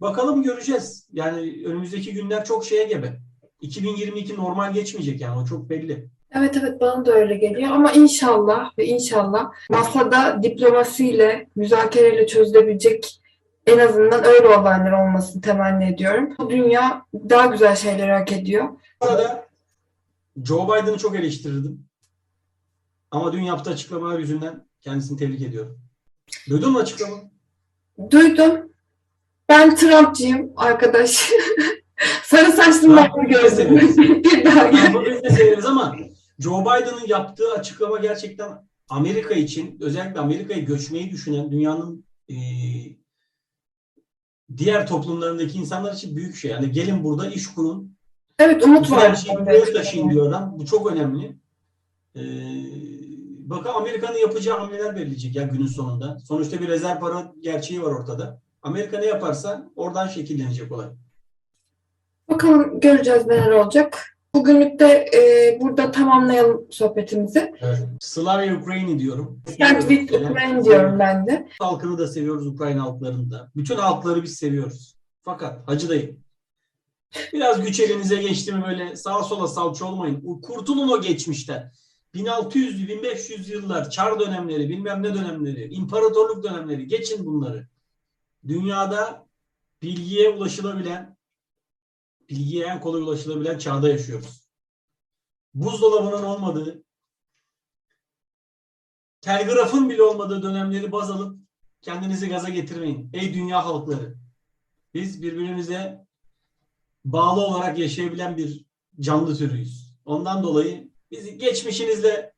Bakalım 0.00 0.42
göreceğiz. 0.42 1.08
Yani 1.12 1.62
önümüzdeki 1.66 2.12
günler 2.12 2.44
çok 2.44 2.64
şeye 2.64 2.84
gebe. 2.84 3.20
2022 3.60 4.36
normal 4.36 4.72
geçmeyecek 4.74 5.20
yani 5.20 5.40
o 5.40 5.44
çok 5.44 5.70
belli. 5.70 6.10
Evet 6.34 6.56
evet 6.60 6.80
bana 6.80 7.06
da 7.06 7.12
öyle 7.12 7.36
geliyor 7.36 7.70
ama 7.70 7.92
inşallah 7.92 8.78
ve 8.78 8.86
inşallah 8.86 9.52
masada 9.70 10.42
diplomasiyle, 10.42 11.48
müzakereyle 11.56 12.26
çözülebilecek 12.26 13.21
en 13.66 13.78
azından 13.78 14.24
öyle 14.24 14.48
olaylar 14.48 14.92
olmasını 14.92 15.42
temenni 15.42 15.84
ediyorum. 15.84 16.34
Bu 16.38 16.50
dünya 16.50 17.06
daha 17.14 17.46
güzel 17.46 17.76
şeyler 17.76 18.08
hak 18.08 18.32
ediyor. 18.32 18.68
Bu 19.02 19.06
arada 19.06 19.48
Joe 20.44 20.68
Biden'ı 20.68 20.98
çok 20.98 21.16
eleştirirdim. 21.16 21.86
Ama 23.10 23.32
dün 23.32 23.42
yaptığı 23.42 23.70
açıklamalar 23.70 24.18
yüzünden 24.18 24.66
kendisini 24.80 25.18
tebrik 25.18 25.42
ediyorum. 25.42 25.78
Duydun 26.48 26.72
mu 26.72 26.78
açıklamayı? 26.78 27.22
Duydum. 28.10 28.72
Ben 29.48 29.76
Trumpçıyım 29.76 30.52
arkadaş. 30.56 31.30
Sarı 32.24 32.52
saçlı 32.52 32.88
mavi 32.88 33.28
gözlü. 33.28 33.70
Bir 34.24 34.44
daha 34.44 34.66
gel. 34.68 34.94
Yani 34.94 35.06
biz 35.06 35.22
de 35.22 35.30
severiz 35.30 35.66
ama 35.66 35.96
Joe 36.38 36.60
Biden'ın 36.60 37.06
yaptığı 37.06 37.52
açıklama 37.52 37.98
gerçekten 37.98 38.48
Amerika 38.88 39.34
için 39.34 39.78
özellikle 39.80 40.20
Amerika'ya 40.20 40.60
göçmeyi 40.60 41.10
düşünen 41.10 41.50
dünyanın 41.50 42.04
e, 42.30 42.34
diğer 44.56 44.86
toplumlarındaki 44.86 45.58
insanlar 45.58 45.94
için 45.94 46.16
büyük 46.16 46.36
şey. 46.36 46.50
Yani 46.50 46.72
gelin 46.72 47.04
burada 47.04 47.26
iş 47.26 47.54
kurun. 47.54 47.96
Evet 48.38 48.64
umut 48.64 48.90
var. 48.90 49.10
her 49.10 49.14
şeyi 49.14 49.38
buraya 49.38 49.72
taşıyın 49.72 50.10
diyor 50.10 50.28
adam. 50.28 50.54
Bu 50.58 50.66
çok 50.66 50.92
önemli. 50.92 51.36
E, 52.16 52.22
bakalım 53.50 53.76
Amerika'nın 53.76 54.18
yapacağı 54.18 54.58
hamleler 54.58 54.96
belirleyecek 54.96 55.36
ya 55.36 55.42
günün 55.42 55.66
sonunda. 55.66 56.18
Sonuçta 56.28 56.60
bir 56.60 56.68
rezerv 56.68 57.00
para 57.00 57.32
gerçeği 57.40 57.82
var 57.82 57.90
ortada. 57.90 58.40
Amerika 58.62 58.98
ne 58.98 59.06
yaparsa 59.06 59.70
oradan 59.76 60.08
şekillenecek 60.08 60.72
olay. 60.72 60.86
Bakalım 62.28 62.80
göreceğiz 62.80 63.26
neler 63.26 63.50
olacak. 63.50 64.11
Bugünlük 64.34 64.80
de 64.80 65.10
e, 65.14 65.60
burada 65.60 65.90
tamamlayalım 65.90 66.66
sohbetimizi. 66.70 67.54
Evet. 67.60 67.88
Slavia 68.00 68.54
Ukraini 68.54 68.98
diyorum. 68.98 69.42
Stand 69.54 69.80
with 69.80 70.14
Ukraine 70.14 70.64
diyorum 70.64 70.98
ben 70.98 71.26
de. 71.26 71.48
halkını 71.58 71.98
da 71.98 72.06
seviyoruz 72.06 72.46
Ukrayna 72.46 72.82
halklarını 72.82 73.30
da. 73.30 73.50
Bütün 73.56 73.76
halkları 73.76 74.22
biz 74.22 74.36
seviyoruz. 74.36 74.96
Fakat 75.22 75.68
Hacı 75.68 75.88
dayı 75.88 76.16
biraz 77.32 77.62
güç 77.62 77.80
elinize 77.80 78.16
geçti 78.16 78.52
mi 78.52 78.64
böyle 78.66 78.96
sağa 78.96 79.22
sola 79.22 79.48
salça 79.48 79.84
olmayın. 79.84 80.40
Kurtulun 80.42 80.88
o 80.88 81.00
geçmişten. 81.00 81.72
1600'lü 82.14 82.88
1500 82.88 83.48
yıllar 83.48 83.90
çar 83.90 84.20
dönemleri 84.20 84.68
bilmem 84.68 85.02
ne 85.02 85.14
dönemleri 85.14 85.74
imparatorluk 85.74 86.44
dönemleri 86.44 86.86
geçin 86.86 87.26
bunları. 87.26 87.68
Dünyada 88.48 89.26
bilgiye 89.82 90.30
ulaşılabilen 90.30 91.16
bilgiye 92.32 92.66
en 92.66 92.80
kolay 92.80 93.02
ulaşılabilen 93.02 93.58
çağda 93.58 93.88
yaşıyoruz. 93.88 94.48
Buzdolabının 95.54 96.22
olmadığı 96.22 96.84
telgrafın 99.20 99.90
bile 99.90 100.02
olmadığı 100.02 100.42
dönemleri 100.42 100.92
baz 100.92 101.10
alıp 101.10 101.38
kendinizi 101.82 102.28
gaza 102.28 102.48
getirmeyin. 102.48 103.10
Ey 103.12 103.34
dünya 103.34 103.66
halkları. 103.66 104.16
Biz 104.94 105.22
birbirimize 105.22 106.06
bağlı 107.04 107.40
olarak 107.40 107.78
yaşayabilen 107.78 108.36
bir 108.36 108.66
canlı 109.00 109.36
türüyüz. 109.36 109.94
Ondan 110.04 110.42
dolayı 110.42 110.90
bizi 111.10 111.38
geçmişinizle 111.38 112.34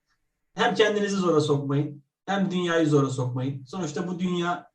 hem 0.55 0.75
kendinizi 0.75 1.17
zora 1.17 1.41
sokmayın 1.41 2.05
hem 2.27 2.51
dünyayı 2.51 2.87
zora 2.87 3.11
sokmayın. 3.11 3.65
Sonuçta 3.65 4.09
bu 4.09 4.19
dünya 4.19 4.73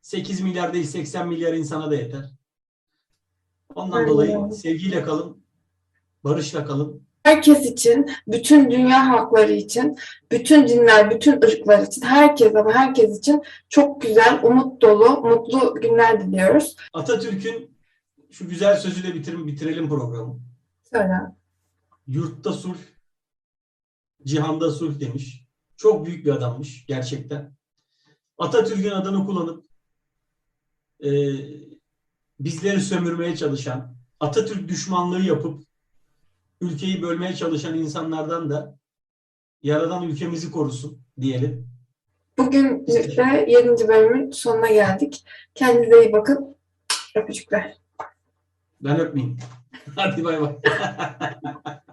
8 0.00 0.40
milyar 0.40 0.74
değil 0.74 0.86
80 0.86 1.28
milyar 1.28 1.52
insana 1.52 1.90
da 1.90 1.94
yeter. 1.94 2.41
Ondan 3.74 3.96
Aynen. 3.96 4.08
dolayı 4.08 4.52
sevgiyle 4.54 5.02
kalın, 5.02 5.36
barışla 6.24 6.64
kalın. 6.64 7.02
Herkes 7.22 7.66
için, 7.66 8.10
bütün 8.26 8.70
dünya 8.70 9.08
halkları 9.08 9.52
için, 9.52 9.98
bütün 10.32 10.68
dinler, 10.68 11.10
bütün 11.10 11.32
ırklar 11.32 11.86
için, 11.86 12.02
herkes 12.02 12.56
ama 12.56 12.72
herkes 12.72 13.18
için 13.18 13.42
çok 13.68 14.02
güzel, 14.02 14.40
umut 14.42 14.82
dolu, 14.82 15.20
mutlu 15.20 15.74
günler 15.74 16.20
diliyoruz. 16.20 16.76
Atatürk'ün 16.92 17.76
şu 18.30 18.48
güzel 18.48 18.76
sözüyle 18.76 19.14
bitirin, 19.14 19.46
bitirelim 19.46 19.88
programı. 19.88 20.40
Söyle. 20.92 21.14
Yurtta 22.06 22.52
sulh, 22.52 22.76
cihanda 24.26 24.70
sulh 24.70 25.00
demiş. 25.00 25.46
Çok 25.76 26.06
büyük 26.06 26.24
bir 26.26 26.30
adammış 26.30 26.86
gerçekten. 26.86 27.52
Atatürk'ün 28.38 28.90
adını 28.90 29.26
kullanıp 29.26 29.64
e, 31.00 31.10
bizleri 32.40 32.80
sömürmeye 32.80 33.36
çalışan, 33.36 33.94
Atatürk 34.20 34.68
düşmanlığı 34.68 35.20
yapıp 35.20 35.62
ülkeyi 36.60 37.02
bölmeye 37.02 37.34
çalışan 37.34 37.78
insanlardan 37.78 38.50
da 38.50 38.78
yaradan 39.62 40.02
ülkemizi 40.02 40.50
korusun 40.50 40.98
diyelim. 41.20 41.68
Bugün 42.38 42.86
de 42.86 43.46
7. 43.48 43.88
bölümün 43.88 44.30
sonuna 44.30 44.70
geldik. 44.70 45.24
Kendinize 45.54 46.04
iyi 46.04 46.12
bakın. 46.12 46.56
Öpücükler. 47.16 47.76
Ben 48.80 49.00
öpmeyeyim. 49.00 49.38
Hadi 49.96 50.24
bay 50.24 50.40
bay. 50.40 50.56